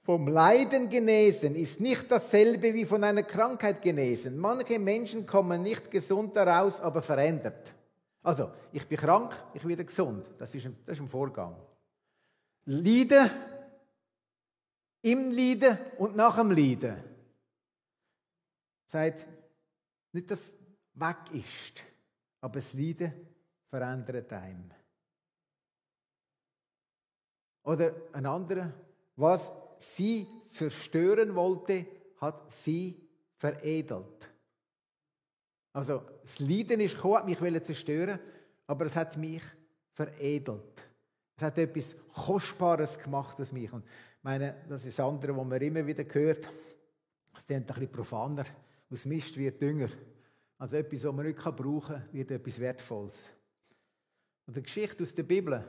vom 0.02 0.28
Leiden 0.28 0.88
genesen 0.88 1.54
ist 1.56 1.78
nicht 1.80 2.10
dasselbe 2.10 2.72
wie 2.72 2.86
von 2.86 3.04
einer 3.04 3.22
Krankheit 3.22 3.82
genesen. 3.82 4.38
Manche 4.38 4.78
Menschen 4.78 5.26
kommen 5.26 5.62
nicht 5.62 5.90
gesund 5.90 6.34
daraus, 6.34 6.80
aber 6.80 7.02
verändert. 7.02 7.74
Also, 8.22 8.50
ich 8.72 8.88
bin 8.88 8.96
krank, 8.96 9.36
ich 9.52 9.68
werde 9.68 9.84
gesund. 9.84 10.24
Das 10.38 10.54
ist 10.54 10.64
ein, 10.64 10.78
das 10.86 10.96
ist 10.96 11.02
ein 11.02 11.08
Vorgang. 11.08 11.54
Leiden, 12.64 13.30
im 15.02 15.32
Leiden 15.32 15.76
und 15.98 16.16
nach 16.16 16.36
dem 16.36 16.50
Leiden. 16.50 17.15
Sagt, 18.86 19.26
nicht, 20.12 20.30
dass 20.30 20.48
es 20.48 20.54
weg 20.94 21.16
ist, 21.32 21.82
aber 22.40 22.54
das 22.54 22.72
Leiden 22.72 23.12
verändert 23.68 24.32
einem. 24.32 24.70
Oder 27.64 27.94
ein 28.12 28.26
anderer, 28.26 28.72
was 29.16 29.50
sie 29.78 30.26
zerstören 30.44 31.34
wollte, 31.34 31.84
hat 32.20 32.52
sie 32.52 33.08
veredelt. 33.36 34.30
Also 35.72 36.02
das 36.22 36.38
Leiden 36.38 36.80
ist 36.80 36.94
gekommen, 36.94 37.16
hat 37.16 37.26
mich 37.26 37.62
zerstören, 37.64 38.18
aber 38.66 38.86
es 38.86 38.96
hat 38.96 39.16
mich 39.16 39.42
veredelt. 39.92 40.86
Es 41.36 41.42
hat 41.42 41.58
etwas 41.58 41.96
Kostbares 42.14 42.98
gemacht 42.98 43.38
aus 43.40 43.52
mich. 43.52 43.70
Und 43.72 43.84
ich 43.84 44.22
meine, 44.22 44.64
das 44.68 44.84
ist 44.84 44.98
das 44.98 45.06
andere, 45.06 45.36
was 45.36 45.46
man 45.46 45.60
immer 45.60 45.86
wieder 45.86 46.04
hört. 46.14 46.48
Es 47.36 47.44
klingt 47.44 47.62
ein 47.62 47.66
bisschen 47.66 47.92
profaner. 47.92 48.46
Aus 48.90 49.04
Mist 49.04 49.36
wird 49.36 49.60
Dünger. 49.60 49.90
Also 50.58 50.76
etwas, 50.76 51.04
was 51.04 51.14
man 51.14 51.26
nicht 51.26 51.38
brauchen 51.38 51.80
kann, 51.80 52.12
wird 52.12 52.30
etwas 52.30 52.60
Wertvolles. 52.60 53.30
Und 54.46 54.56
die 54.56 54.62
Geschichte 54.62 55.02
aus 55.02 55.14
der 55.14 55.24
Bibel 55.24 55.64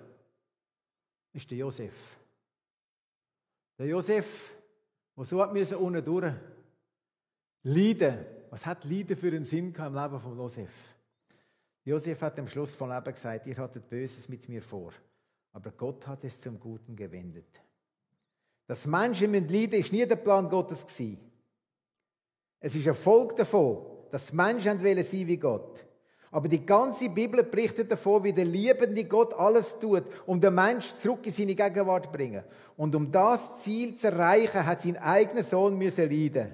ist 1.34 1.49
der 1.49 1.58
Josef. 1.58 2.17
Der 3.77 3.88
Josef, 3.88 4.56
der 5.15 5.25
so 5.25 5.41
hat 5.41 5.53
müssen 5.53 5.77
unten 5.77 6.03
durch 6.03 6.34
leiden. 7.63 8.25
Was 8.49 8.65
hat 8.65 8.86
Leiden 8.86 9.17
für 9.17 9.27
einen 9.27 9.43
Sinn 9.43 9.73
im 9.73 9.93
Leben 9.95 10.19
von 10.19 10.38
Josef? 10.38 10.71
Josef 11.84 12.21
hat 12.21 12.39
am 12.39 12.47
Schluss 12.47 12.73
vom 12.73 12.89
Leben 12.89 13.13
gesagt, 13.13 13.47
ihr 13.47 13.58
hattet 13.58 13.89
Böses 13.89 14.30
mit 14.30 14.47
mir 14.49 14.62
vor, 14.62 14.93
aber 15.53 15.71
Gott 15.71 16.06
hat 16.08 16.23
es 16.23 16.41
zum 16.41 16.60
Guten 16.60 16.95
gewendet. 16.95 17.62
Das 18.65 18.86
Menschen 18.86 19.32
mit 19.32 19.49
Leiden 19.49 19.80
ist 19.80 19.93
nie 19.93 20.06
der 20.06 20.17
Plan 20.17 20.49
Gottes 20.49 20.86
gewesen. 20.86 21.19
Es 22.59 22.75
ist 22.75 22.87
ein 22.87 22.95
Folge 22.95 23.35
davon, 23.35 23.85
dass 24.11 24.33
Menschen 24.33 24.83
wollen 24.83 25.03
sein 25.03 25.27
wie 25.27 25.37
Gott. 25.37 25.83
Aber 26.31 26.47
die 26.49 26.65
ganze 26.65 27.09
Bibel 27.09 27.43
berichtet 27.43 27.89
davon, 27.89 28.23
wie 28.23 28.33
der 28.33 28.45
liebende 28.45 29.05
Gott 29.05 29.33
alles 29.33 29.79
tut, 29.79 30.03
um 30.25 30.41
den 30.41 30.53
Menschen 30.53 30.95
zurück 30.95 31.25
in 31.25 31.31
seine 31.31 31.55
Gegenwart 31.55 32.05
zu 32.05 32.11
bringen. 32.11 32.43
Und 32.75 32.93
um 32.95 33.11
das 33.11 33.63
Ziel 33.63 33.95
zu 33.95 34.07
erreichen, 34.07 34.65
hat 34.65 34.81
sein 34.81 34.97
eigener 34.97 35.43
Sohn 35.43 35.77
müssen 35.77 36.09
leiden. 36.09 36.53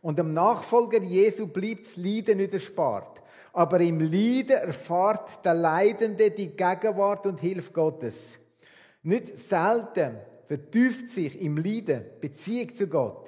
Und 0.00 0.18
dem 0.18 0.32
Nachfolger 0.32 1.00
Jesu 1.02 1.46
blieb 1.46 1.82
das 1.82 1.96
Leiden 1.96 2.38
nicht 2.38 2.54
erspart. 2.54 3.22
Aber 3.52 3.80
im 3.80 4.00
Leiden 4.00 4.56
erfahrt 4.56 5.44
der 5.44 5.54
Leidende 5.54 6.30
die 6.30 6.48
Gegenwart 6.48 7.26
und 7.26 7.38
Hilfe 7.38 7.70
Gottes. 7.70 8.38
Nicht 9.02 9.36
selten 9.36 10.16
vertieft 10.46 11.08
sich 11.08 11.40
im 11.40 11.58
Leiden 11.58 12.02
Beziehung 12.20 12.72
zu 12.72 12.86
Gott. 12.86 13.21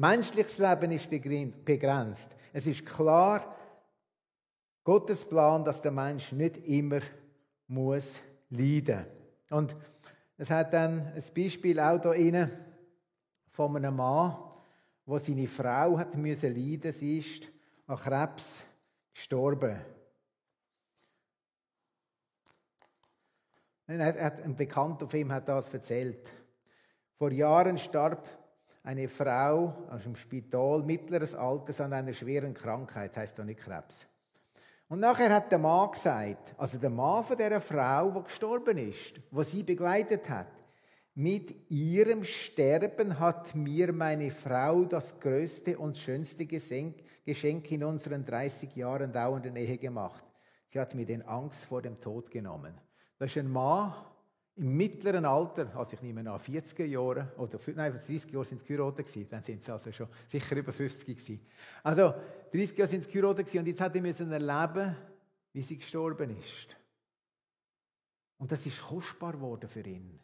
Menschliches 0.00 0.56
Leben 0.56 0.92
ist 0.92 1.10
begrenzt. 1.10 2.34
Es 2.54 2.66
ist 2.66 2.86
klar, 2.86 3.54
Gottes 4.82 5.28
Plan, 5.28 5.62
dass 5.62 5.82
der 5.82 5.92
Mensch 5.92 6.32
nicht 6.32 6.56
immer 6.56 7.00
muss 7.66 8.22
leiden. 8.48 9.04
Und 9.50 9.76
es 10.38 10.48
hat 10.48 10.72
dann 10.72 11.12
ein 11.12 11.22
Beispiel 11.36 11.78
auch 11.78 12.00
hier 12.00 12.14
inne 12.14 12.50
von 13.50 13.76
einem 13.76 13.94
Mann, 13.94 14.38
wo 15.04 15.18
seine 15.18 15.46
Frau 15.46 15.98
hat 15.98 16.16
müssen 16.16 16.54
leiden. 16.54 16.92
Sie 16.92 17.18
ist 17.18 17.48
an 17.86 17.98
Krebs 17.98 18.64
gestorben. 19.12 19.78
Ein 23.86 24.56
Bekannter 24.56 25.06
von 25.06 25.20
ihm 25.20 25.30
hat 25.30 25.46
das 25.46 25.74
erzählt. 25.74 26.26
Vor 27.18 27.32
Jahren 27.32 27.76
starb 27.76 28.39
eine 28.82 29.08
Frau 29.08 29.86
aus 29.90 30.04
dem 30.04 30.16
Spital 30.16 30.82
mittleres 30.82 31.34
Alters 31.34 31.80
an 31.80 31.92
einer 31.92 32.12
schweren 32.12 32.54
Krankheit, 32.54 33.16
heißt 33.16 33.38
doch 33.38 33.44
nicht 33.44 33.60
Krebs. 33.60 34.06
Und 34.88 35.00
nachher 35.00 35.32
hat 35.32 35.52
der 35.52 35.58
Mann 35.58 35.92
gesagt, 35.92 36.54
also 36.58 36.78
der 36.78 36.90
Mann 36.90 37.22
von 37.22 37.36
der 37.36 37.60
Frau, 37.60 38.10
die 38.10 38.24
gestorben 38.24 38.76
ist, 38.78 39.20
wo 39.30 39.42
sie 39.42 39.62
begleitet 39.62 40.28
hat, 40.28 40.48
mit 41.14 41.70
ihrem 41.70 42.24
Sterben 42.24 43.18
hat 43.18 43.54
mir 43.54 43.92
meine 43.92 44.30
Frau 44.30 44.84
das 44.84 45.20
größte 45.20 45.78
und 45.78 45.96
schönste 45.96 46.46
Geschenk 46.46 47.70
in 47.70 47.84
unseren 47.84 48.24
30 48.24 48.74
Jahren 48.74 49.12
dauernden 49.12 49.56
Ehe 49.56 49.76
gemacht. 49.76 50.24
Sie 50.68 50.80
hat 50.80 50.94
mir 50.94 51.04
den 51.04 51.22
Angst 51.22 51.64
vor 51.64 51.82
dem 51.82 52.00
Tod 52.00 52.30
genommen. 52.30 52.74
Das 53.18 53.30
ist 53.30 53.38
ein 53.38 53.50
Mann 53.50 53.92
im 54.60 54.76
mittleren 54.76 55.24
Alter, 55.24 55.74
also 55.74 55.94
ich 55.94 56.02
nehme 56.02 56.20
an 56.30 56.38
40er 56.38 56.84
Jahren, 56.84 57.30
oder 57.38 57.58
nein, 57.74 57.92
30 57.92 58.30
Jahre 58.30 58.44
sind 58.44 58.60
sie 58.60 58.66
geheiratet 58.66 59.06
gewesen, 59.06 59.26
dann 59.30 59.42
sind 59.42 59.64
sie 59.64 59.72
also 59.72 59.90
schon 59.90 60.06
sicher 60.28 60.54
über 60.54 60.70
50 60.70 61.06
gewesen. 61.06 61.40
Also 61.82 62.12
30 62.52 62.76
Jahre 62.76 62.90
sind 62.90 63.04
sie 63.04 63.10
geheiratet 63.10 63.46
gewesen 63.46 63.60
und 63.60 63.66
jetzt 63.68 63.80
hat 63.80 63.94
müssen 63.94 64.30
erleben, 64.30 64.94
wie 65.54 65.62
sie 65.62 65.78
gestorben 65.78 66.36
ist. 66.36 66.76
Und 68.36 68.52
das 68.52 68.66
ist 68.66 68.82
kostbar 68.82 69.32
geworden 69.32 69.68
für 69.68 69.80
ihn. 69.80 70.20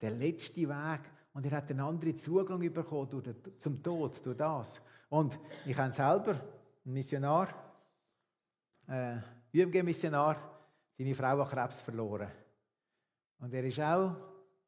Der 0.00 0.12
letzte 0.12 0.66
Weg. 0.66 1.00
Und 1.34 1.44
er 1.44 1.58
hat 1.58 1.70
einen 1.70 1.80
anderen 1.80 2.16
Zugang 2.16 2.60
bekommen 2.72 3.10
durch 3.10 3.24
den, 3.24 3.36
zum 3.58 3.82
Tod, 3.82 4.24
durch 4.24 4.36
das. 4.36 4.80
Und 5.10 5.38
ich 5.66 5.76
habe 5.76 5.92
selber, 5.92 6.40
ein 6.86 6.92
Missionar, 6.92 7.48
äh, 8.86 9.16
UMG-Missionar, 9.54 10.36
seine 10.96 11.14
Frau 11.14 11.42
an 11.42 11.48
Krebs 11.48 11.82
verloren. 11.82 12.28
Und 13.40 13.54
er 13.54 13.64
ist 13.64 13.80
auch 13.80 14.16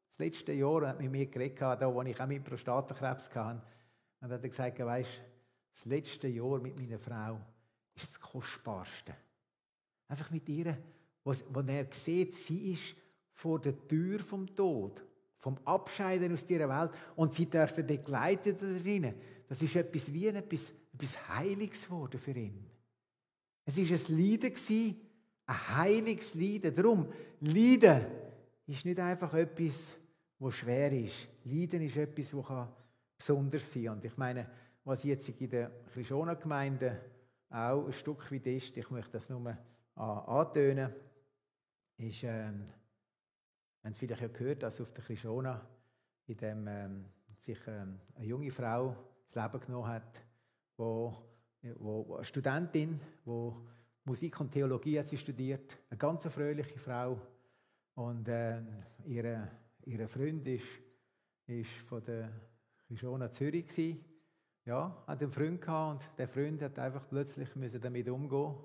das 0.09 0.19
letzte 0.19 0.53
Jahr 0.53 0.93
mit 0.95 1.11
mir 1.11 1.25
geredet, 1.27 1.61
da, 1.61 1.93
wo 1.93 2.01
ich 2.01 2.19
auch 2.19 2.27
mit 2.27 2.43
Prostatakrebs 2.43 3.33
hatte. 3.35 3.61
Und 4.21 4.29
er 4.29 4.35
hat 4.35 4.43
gesagt, 4.43 4.79
weißt, 4.79 5.21
das 5.73 5.85
letzte 5.85 6.27
Jahr 6.27 6.59
mit 6.59 6.77
meiner 6.79 6.99
Frau 6.99 7.39
ist 7.95 8.05
das 8.05 8.19
Kostbarste. 8.19 9.13
Einfach 10.07 10.31
mit 10.31 10.47
ihr, 10.49 10.77
wo, 11.23 11.33
wo 11.49 11.59
er 11.61 11.87
sieht, 11.91 12.35
sie 12.35 12.71
ist 12.71 12.95
vor 13.33 13.59
der 13.59 13.87
Tür 13.87 14.19
vom 14.19 14.53
Tod, 14.53 15.03
vom 15.37 15.57
Abscheiden 15.65 16.33
aus 16.33 16.45
dieser 16.45 16.69
Welt 16.69 16.91
und 17.15 17.33
sie 17.33 17.49
dürfen 17.49 17.85
begleiten 17.85 18.55
darin. 18.59 19.13
Das 19.47 19.61
ist 19.61 19.75
etwas 19.75 20.11
wie 20.13 20.27
etwas, 20.27 20.73
etwas 20.93 21.29
Heiliges 21.29 21.85
geworden 21.85 22.19
für 22.19 22.31
ihn. 22.31 22.69
Es 23.65 23.77
ist 23.77 24.09
ein 24.09 24.17
Leiden 24.17 24.53
ein 25.45 25.77
heiliges 25.77 26.35
Leiden. 26.35 26.75
Darum, 26.75 27.11
Leiden 27.39 28.05
ist 28.71 28.85
nicht 28.85 28.99
einfach 28.99 29.33
etwas, 29.33 29.97
was 30.39 30.55
schwer 30.55 30.91
ist. 30.91 31.27
Leiden 31.43 31.81
ist 31.81 31.97
etwas, 31.97 32.31
das 32.31 32.67
besonders 33.17 33.71
sein 33.71 33.85
kann. 33.85 33.93
Und 33.97 34.05
ich 34.05 34.17
meine, 34.17 34.47
was 34.83 35.03
jetzt 35.03 35.29
in 35.29 35.49
der 35.49 35.71
Krishona-Gemeinde 35.93 36.99
auch 37.49 37.85
ein 37.85 37.93
Stück 37.93 38.31
weit 38.31 38.47
ist, 38.47 38.77
ich 38.77 38.89
möchte 38.89 39.11
das 39.11 39.29
nur 39.29 39.57
antönen, 39.95 40.93
ist, 41.97 42.23
ähm, 42.23 42.65
man 43.83 43.93
vielleicht 43.93 44.21
ja 44.21 44.27
gehört, 44.29 44.63
dass 44.63 44.79
auf 44.81 44.93
der 44.93 45.03
Krishona 45.03 45.67
in 46.27 46.37
dem, 46.37 46.67
ähm, 46.67 47.05
sich 47.37 47.59
ähm, 47.67 47.99
eine 48.15 48.25
junge 48.25 48.51
Frau 48.51 48.95
das 49.25 49.35
Leben 49.35 49.65
genommen 49.65 49.87
hat, 49.87 50.21
wo, 50.77 51.15
wo 51.75 52.15
eine 52.15 52.23
Studentin, 52.23 52.99
die 53.25 53.51
Musik 54.05 54.39
und 54.39 54.51
Theologie 54.51 54.97
hat 54.97 55.07
sie 55.07 55.17
studiert, 55.17 55.77
eine 55.89 55.97
ganz 55.97 56.25
fröhliche 56.25 56.79
Frau, 56.79 57.19
und 57.95 58.27
äh, 58.27 58.61
ihre, 59.05 59.49
ihre 59.85 60.07
Freund 60.07 60.47
ist, 60.47 60.65
ist 61.47 61.71
von 61.71 62.03
der 62.03 62.31
Kishona 62.87 63.29
Zürich 63.29 63.67
gewesen. 63.67 64.05
Ja, 64.65 65.03
hat 65.07 65.21
einen 65.21 65.31
Freund 65.31 65.59
gehabt 65.59 66.03
und 66.03 66.19
der 66.19 66.27
Freund 66.27 66.61
hat 66.61 66.77
einfach 66.77 67.07
plötzlich 67.09 67.55
müssen 67.55 67.81
damit 67.81 68.07
umgehen. 68.09 68.55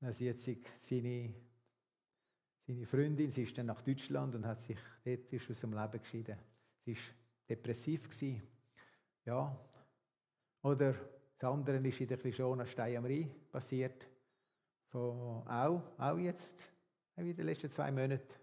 Also 0.00 0.24
jetzt 0.24 0.44
seine, 0.78 1.34
seine 2.66 2.86
Freundin, 2.86 3.30
sie 3.30 3.42
ist 3.42 3.56
dann 3.58 3.66
nach 3.66 3.82
Deutschland 3.82 4.34
und 4.34 4.46
hat 4.46 4.58
sich 4.58 4.78
dort 5.04 5.32
ist 5.32 5.50
aus 5.50 5.60
dem 5.60 5.74
Leben 5.74 6.00
geschieden. 6.00 6.38
Sie 6.84 6.92
ist 6.92 7.14
depressiv 7.48 8.08
gewesen. 8.08 8.42
Ja. 9.24 9.58
Oder 10.62 10.94
das 11.38 11.50
andere 11.50 11.76
ist 11.86 12.00
in 12.00 12.08
der 12.08 12.18
Klishona 12.18 12.64
Stein 12.64 12.96
am 12.96 13.04
Rhein 13.04 13.30
passiert. 13.50 14.08
Von, 14.88 15.46
auch, 15.46 15.82
auch 15.98 16.18
jetzt 16.18 16.62
in 17.16 17.34
den 17.34 17.46
letzten 17.46 17.70
zwei 17.70 17.90
Monaten, 17.90 18.34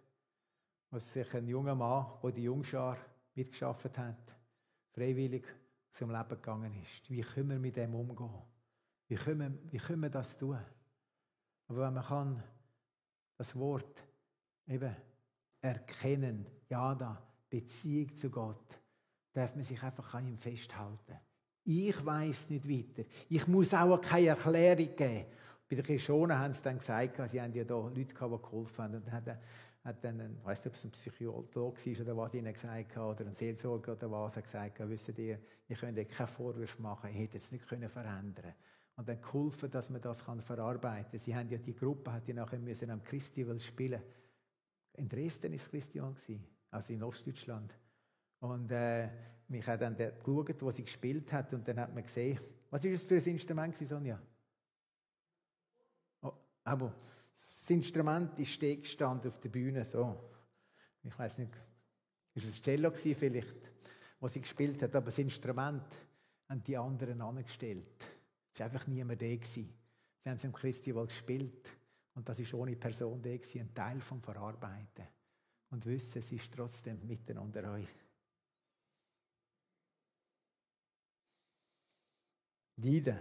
was 0.90 1.14
sich 1.14 1.34
ein 1.36 1.48
junger 1.48 1.76
Mann, 1.76 2.08
der 2.24 2.32
die 2.32 2.44
Jungschar 2.44 2.98
mitgeschafft 3.36 3.98
hat, 3.98 4.36
freiwillig 4.92 5.46
zum 5.92 6.12
Leben 6.12 6.30
gegangen 6.30 6.74
ist. 6.82 7.10
Wie 7.10 7.22
können 7.22 7.50
wir 7.50 7.60
mit 7.60 7.76
dem 7.76 7.94
umgehen? 7.94 8.30
Wie 9.08 9.16
können, 9.16 9.40
wir, 9.40 9.72
wie 9.72 9.78
können 9.78 10.02
wir 10.02 10.10
das 10.10 10.38
tun? 10.38 10.58
Aber 11.68 11.82
wenn 11.82 11.94
man 11.94 12.04
kann 12.04 12.44
das 13.38 13.56
Wort 13.56 14.04
eben 14.68 14.96
erkennen, 15.62 16.48
ja 16.70 16.96
da, 16.96 17.22
Beziehung 17.50 18.14
zu 18.14 18.30
Gott, 18.30 18.80
darf 19.34 19.54
man 19.54 19.64
sich 19.64 19.82
einfach 19.82 20.14
an 20.16 20.28
ihm 20.28 20.38
festhalten. 20.38 21.20
Ich 21.66 22.06
weiß 22.06 22.50
nicht 22.50 22.70
weiter. 22.70 23.08
Ich 23.30 23.48
muss 23.48 23.74
auch 23.74 24.00
keine 24.02 24.28
Erklärung 24.28 24.96
geben. 24.96 25.26
Bei 25.74 25.82
den 25.82 25.86
Kischonen 25.86 26.38
haben 26.38 26.54
sie 26.54 26.62
dann 26.62 26.78
gesagt, 26.78 27.20
sie 27.32 27.42
haben 27.42 27.52
ja 27.52 27.64
da 27.64 27.74
Leute 27.74 28.14
gehabt, 28.14 28.32
die 28.32 28.42
geholfen 28.44 28.84
haben. 28.84 28.96
Und 28.96 29.08
dann 29.08 29.14
hat, 29.84 30.04
dann, 30.04 30.22
ein, 30.22 30.38
ich 30.38 30.46
weiß 30.46 30.60
nicht, 30.60 30.68
ob 30.68 30.74
es 30.76 30.84
ein 30.84 30.92
Psychologe 30.92 31.56
war 31.56 32.02
oder 32.02 32.18
was, 32.18 32.34
ihnen 32.36 32.54
gesagt 32.54 32.96
hat, 32.96 33.04
oder 33.04 33.26
ein 33.26 33.34
Seelsorger 33.34 33.94
oder 33.94 34.12
was, 34.12 34.38
hat 34.38 34.44
gesagt, 34.44 34.78
wisst 34.88 35.18
ihr, 35.18 35.40
ihr 35.68 35.76
könnt 35.76 35.98
euch 35.98 36.10
keine 36.10 36.28
Vorwürfe 36.28 36.80
machen, 36.80 37.10
ihr 37.12 37.22
hättet 37.22 37.42
es 37.42 37.52
nicht 37.52 37.68
können 37.68 37.90
verändern 37.90 38.54
Und 38.98 39.10
dann 39.10 39.20
geholfen, 39.20 39.72
dass 39.72 39.90
man 39.90 40.00
das 40.00 40.24
kann 40.24 40.42
verarbeiten 40.42 41.10
kann. 41.10 41.20
Sie 41.20 41.36
haben 41.36 41.50
ja, 41.50 41.58
die 41.58 41.76
Gruppe 41.76 42.14
hat 42.14 42.28
ja 42.28 42.36
nachher 42.36 42.60
müssen 42.60 42.92
am 42.92 43.04
Christiwell 43.04 43.60
spielen. 43.60 44.02
In 44.94 45.10
Dresden 45.10 45.50
war 45.50 45.56
es 45.56 45.70
Christian, 45.72 46.16
also 46.70 46.94
in 46.94 47.02
Ostdeutschland. 47.02 47.74
Und 48.42 48.72
äh, 48.72 49.10
mich 49.48 49.66
hat 49.66 49.82
dann 49.82 49.98
geschaut, 49.98 50.62
wo 50.62 50.70
sie 50.70 50.84
gespielt 50.84 51.34
hat, 51.34 51.52
und 51.52 51.68
dann 51.68 51.80
hat 51.80 51.96
man 51.96 52.04
gesehen, 52.04 52.40
was 52.70 52.86
ist 52.86 53.04
das 53.04 53.08
für 53.08 53.16
ein 53.30 53.36
Instrument, 53.36 53.76
Sonja? 53.76 54.22
Aber 56.64 56.94
das 57.52 57.70
Instrument 57.70 58.38
ist 58.40 58.52
stehen 58.52 58.82
gestanden 58.82 59.30
auf 59.30 59.40
der 59.40 59.50
Bühne 59.50 59.84
so. 59.86 60.32
Ich 61.04 61.18
weiß 61.18 61.40
nicht, 61.40 61.52
ist 62.34 62.46
es 62.46 62.62
Cello 62.62 62.90
gewesen 62.90 63.16
vielleicht, 63.16 63.58
was 64.20 64.34
sie 64.34 64.42
gespielt 64.42 64.82
hat, 64.82 64.96
aber 64.96 65.08
das 65.08 65.18
Instrument 65.18 65.84
haben 66.48 66.64
die 66.64 66.78
anderen 66.78 67.22
angestellt. 67.22 68.08
Es 68.52 68.60
war 68.60 68.68
einfach 68.68 68.88
niemand 68.88 69.22
da. 69.22 69.26
Sie 69.44 69.70
haben 70.26 70.36
es 70.36 70.44
im 70.44 70.54
Christiwald 70.54 71.10
gespielt 71.10 71.70
und 72.16 72.28
das 72.28 72.40
ist 72.40 72.54
ohne 72.54 72.76
Person 72.76 73.22
da 73.22 73.30
ein 73.30 73.74
Teil 73.74 74.00
vom 74.02 74.22
Verarbeiten. 74.22 75.08
Und 75.72 75.86
wissen, 75.86 76.20
es 76.20 76.32
ist 76.32 76.54
trotzdem 76.54 77.06
mitten 77.08 77.38
unter 77.38 77.74
uns. 77.74 77.96
Leiden 82.78 83.18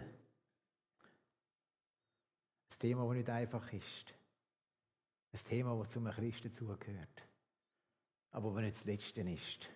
Thema, 2.83 3.07
das 3.07 3.15
nicht 3.15 3.31
einfach 3.31 3.73
ist. 3.73 4.13
Ein 5.33 5.41
Thema, 5.49 5.79
das 5.79 5.91
zum 5.91 6.05
Christen 6.07 6.51
zugehört. 6.51 7.23
Aber 8.33 8.51
das 8.51 8.63
nicht 8.63 8.75
das 8.75 8.85
Letzte 8.85 9.21
ist. 9.21 9.69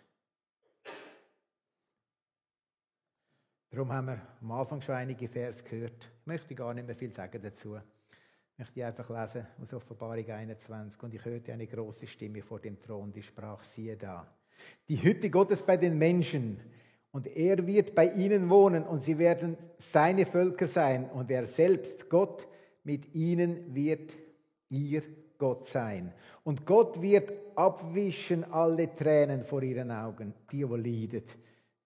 Darum 3.70 3.92
haben 3.92 4.08
wir 4.08 4.20
am 4.40 4.50
Anfang 4.50 4.80
schon 4.80 4.96
einige 4.96 5.28
Vers 5.28 5.62
gehört. 5.62 6.10
Ich 6.20 6.26
möchte 6.26 6.56
gar 6.56 6.74
nicht 6.74 6.84
mehr 6.84 6.96
viel 6.96 7.12
sagen 7.12 7.40
dazu. 7.40 7.76
Ich 7.76 8.58
möchte 8.58 8.84
einfach 8.84 9.08
lesen 9.08 9.46
aus 9.62 9.72
Offenbarung 9.72 10.28
21. 10.28 11.00
Und 11.00 11.14
ich 11.14 11.24
hörte 11.24 11.52
eine 11.52 11.68
große 11.68 12.08
Stimme 12.08 12.42
vor 12.42 12.58
dem 12.58 12.80
Thron, 12.80 13.12
die 13.12 13.22
sprach, 13.22 13.62
siehe 13.62 13.96
da. 13.96 14.26
Die 14.88 15.00
Hütte 15.00 15.30
Gottes 15.30 15.62
bei 15.62 15.76
den 15.76 15.96
Menschen. 15.96 16.58
Und 17.12 17.28
er 17.28 17.64
wird 17.64 17.94
bei 17.94 18.10
ihnen 18.10 18.50
wohnen 18.50 18.82
und 18.82 19.00
sie 19.00 19.16
werden 19.16 19.56
seine 19.78 20.26
Völker 20.26 20.66
sein. 20.66 21.08
Und 21.10 21.30
er 21.30 21.46
selbst, 21.46 22.10
Gott, 22.10 22.48
mit 22.86 23.14
ihnen 23.14 23.74
wird 23.74 24.16
ihr 24.68 25.02
Gott 25.38 25.64
sein. 25.64 26.12
Und 26.44 26.64
Gott 26.64 27.02
wird 27.02 27.32
abwischen 27.56 28.44
alle 28.52 28.94
Tränen 28.94 29.44
vor 29.44 29.62
ihren 29.62 29.90
Augen, 29.90 30.32
die, 30.52 30.68
wo 30.68 30.76
leidet, 30.76 31.36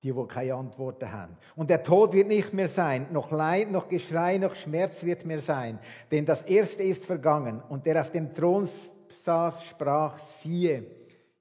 die, 0.03 0.15
wo 0.15 0.25
keine 0.27 0.55
Antworten 0.55 1.11
haben. 1.11 1.37
Und 1.57 1.71
der 1.71 1.83
Tod 1.83 2.13
wird 2.13 2.29
nicht 2.29 2.53
mehr 2.53 2.69
sein, 2.69 3.07
noch 3.13 3.33
Leid, 3.33 3.71
noch 3.71 3.89
Geschrei, 3.89 4.37
noch 4.37 4.55
Schmerz 4.55 5.03
wird 5.05 5.25
mehr 5.25 5.41
sein, 5.41 5.79
denn 6.13 6.27
das 6.27 6.43
Erste 6.43 6.83
ist 6.83 7.07
vergangen. 7.07 7.63
Und 7.69 7.87
der 7.87 8.03
auf 8.03 8.11
dem 8.11 8.35
Thron 8.35 8.69
saß, 9.09 9.65
sprach, 9.65 10.19
siehe, 10.19 10.85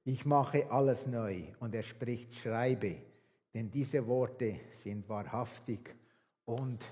ich 0.05 0.25
mache 0.25 0.71
alles 0.71 1.05
neu. 1.05 1.43
Und 1.59 1.75
er 1.75 1.83
spricht, 1.83 2.33
schreibe, 2.33 2.95
denn 3.53 3.69
diese 3.69 4.07
Worte 4.07 4.55
sind 4.71 5.07
wahrhaftig 5.09 5.95
und 6.45 6.85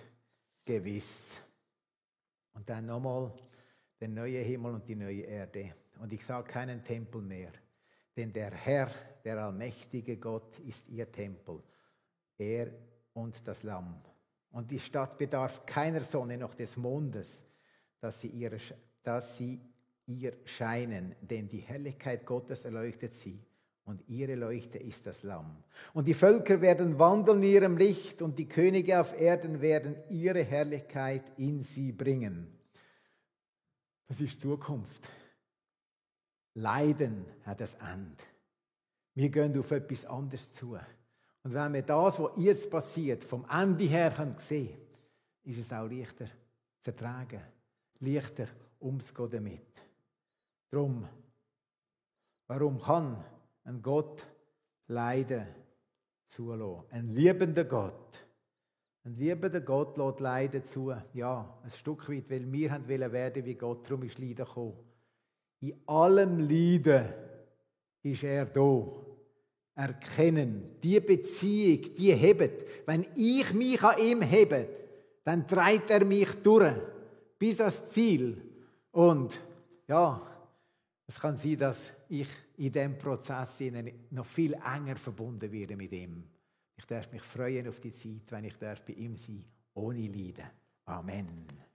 gewiss. 0.65 1.46
Und 2.58 2.68
dann 2.68 2.88
nochmal 2.88 3.32
der 4.01 4.08
neue 4.08 4.39
Himmel 4.39 4.74
und 4.74 4.88
die 4.89 4.95
neue 4.95 5.22
Erde. 5.22 5.76
Und 5.99 6.12
ich 6.12 6.26
sage 6.26 6.47
keinen 6.47 6.84
Tempel 6.84 7.22
mehr, 7.22 7.51
denn 8.16 8.34
der 8.34 8.49
Herr, 8.49 8.89
der 9.24 9.38
allmächtige 9.38 10.18
Gott, 10.18 10.58
ist 10.60 10.89
ihr 10.89 11.12
Tempel, 11.12 11.62
er 12.36 12.72
und 13.14 13.47
das 13.47 13.62
Lamm. 13.62 14.01
Und 14.49 14.72
die 14.72 14.80
Stadt 14.80 15.20
bedarf 15.20 15.68
keiner 15.68 16.01
Sonne 16.01 16.36
noch 16.36 16.55
des 16.55 16.78
Mondes, 16.78 17.45
dass 17.99 18.22
sie, 18.22 18.30
ihre, 18.30 18.58
dass 19.03 19.38
sie 19.38 19.62
ihr 20.08 20.34
scheinen, 20.45 21.16
denn 21.22 21.47
die 21.47 21.60
Helligkeit 21.60 22.26
Gottes 22.26 22.66
erleuchtet 22.66 23.14
sie 23.14 23.46
und 23.88 24.03
ihre 24.09 24.35
Leuchte 24.35 24.77
ist 24.77 25.07
das 25.07 25.23
Lamm. 25.23 25.63
Und 25.93 26.07
die 26.09 26.13
Völker 26.13 26.59
werden 26.59 26.99
wandeln 26.99 27.41
in 27.41 27.49
ihrem 27.49 27.77
Licht 27.77 28.21
und 28.21 28.38
die 28.38 28.47
Könige 28.47 28.99
auf 28.99 29.17
Erden 29.17 29.61
werden 29.61 29.95
ihre 30.09 30.43
Herrlichkeit 30.43 31.23
in 31.38 31.61
sie 31.61 31.93
bringen. 31.93 32.47
Das 34.07 34.19
ist 34.19 34.41
Zukunft. 34.41 35.09
Leiden 36.53 37.25
hat 37.45 37.61
ein 37.61 37.93
Ende. 37.93 38.23
Wir 39.15 39.29
gehen 39.29 39.57
auf 39.57 39.71
etwas 39.71 40.05
anderes 40.05 40.51
zu. 40.51 40.77
Und 41.43 41.53
wenn 41.53 41.73
wir 41.73 41.81
das, 41.81 42.19
was 42.19 42.31
jetzt 42.35 42.69
passiert, 42.69 43.23
vom 43.23 43.45
Ende 43.49 43.85
her 43.85 44.11
sehen 44.38 44.67
können, 44.67 44.81
ist 45.45 45.59
es 45.59 45.71
auch 45.71 45.88
leichter 45.88 46.27
zu 46.81 46.91
ertragen, 46.91 47.41
leichter 47.99 48.47
umzugehen 48.79 49.29
damit. 49.31 49.61
Darum, 50.69 51.07
warum 52.47 52.81
kann 52.81 53.23
ein 53.68 53.82
Gott 53.82 54.26
Leiden 54.88 55.45
zulassen? 56.26 56.86
Ein 56.89 57.09
liebender 57.09 57.65
Gott. 57.65 58.26
Ein 59.03 59.15
liebender 59.15 59.61
Gott 59.61 59.97
lässt 59.97 60.20
Leiden 60.20 60.63
zu. 60.63 60.93
Ja, 61.13 61.59
ein 61.63 61.70
Stück 61.70 62.09
weit, 62.09 62.30
weil 62.30 62.51
wir 62.51 62.72
haben 62.72 62.88
werden 62.88 63.45
wie 63.45 63.55
Gott, 63.55 63.86
darum 63.86 64.03
ist 64.03 64.20
Leiden 64.20 64.45
gekommen. 64.45 64.78
In 65.59 65.82
allem 65.86 66.39
Leiden 66.39 67.05
ist 68.03 68.24
er 68.24 68.45
da. 68.45 68.88
Erkennen, 69.76 70.80
die 70.82 70.99
Beziehung, 70.99 71.93
die 71.95 72.13
hebt. 72.13 72.65
Wenn 72.88 73.05
ich 73.15 73.53
mich 73.53 73.84
an 73.84 73.99
ihm 73.99 74.22
hebe, 74.24 74.68
dann 75.24 75.47
treibt 75.47 75.91
er 75.91 76.03
mich 76.03 76.34
durch 76.41 76.74
bis 77.38 77.59
ans 77.59 77.91
Ziel. 77.91 78.41
Und 78.91 79.39
ja, 79.88 80.26
es 81.08 81.20
kann 81.20 81.38
sein, 81.38 81.58
dass 81.58 81.93
ich 82.10 82.28
in 82.58 82.72
diesem 82.72 82.97
Prozess 82.97 83.60
noch 84.12 84.26
viel 84.26 84.53
enger 84.53 84.97
verbunden 84.97 85.49
werde 85.51 85.78
mit 85.78 85.91
ihm. 85.93 86.24
Ich 86.76 86.86
darf 86.86 87.12
mich 87.12 87.24
freuen 87.24 87.68
auf 87.68 87.80
die 87.80 87.93
Zeit, 87.93 88.30
wenn 88.30 88.45
ich 88.45 88.58
bei 88.58 88.76
ihm 88.93 89.16
sein 89.16 89.38
darf, 89.38 89.84
ohne 89.84 90.08
Leiden. 90.08 90.45
Amen. 90.86 91.66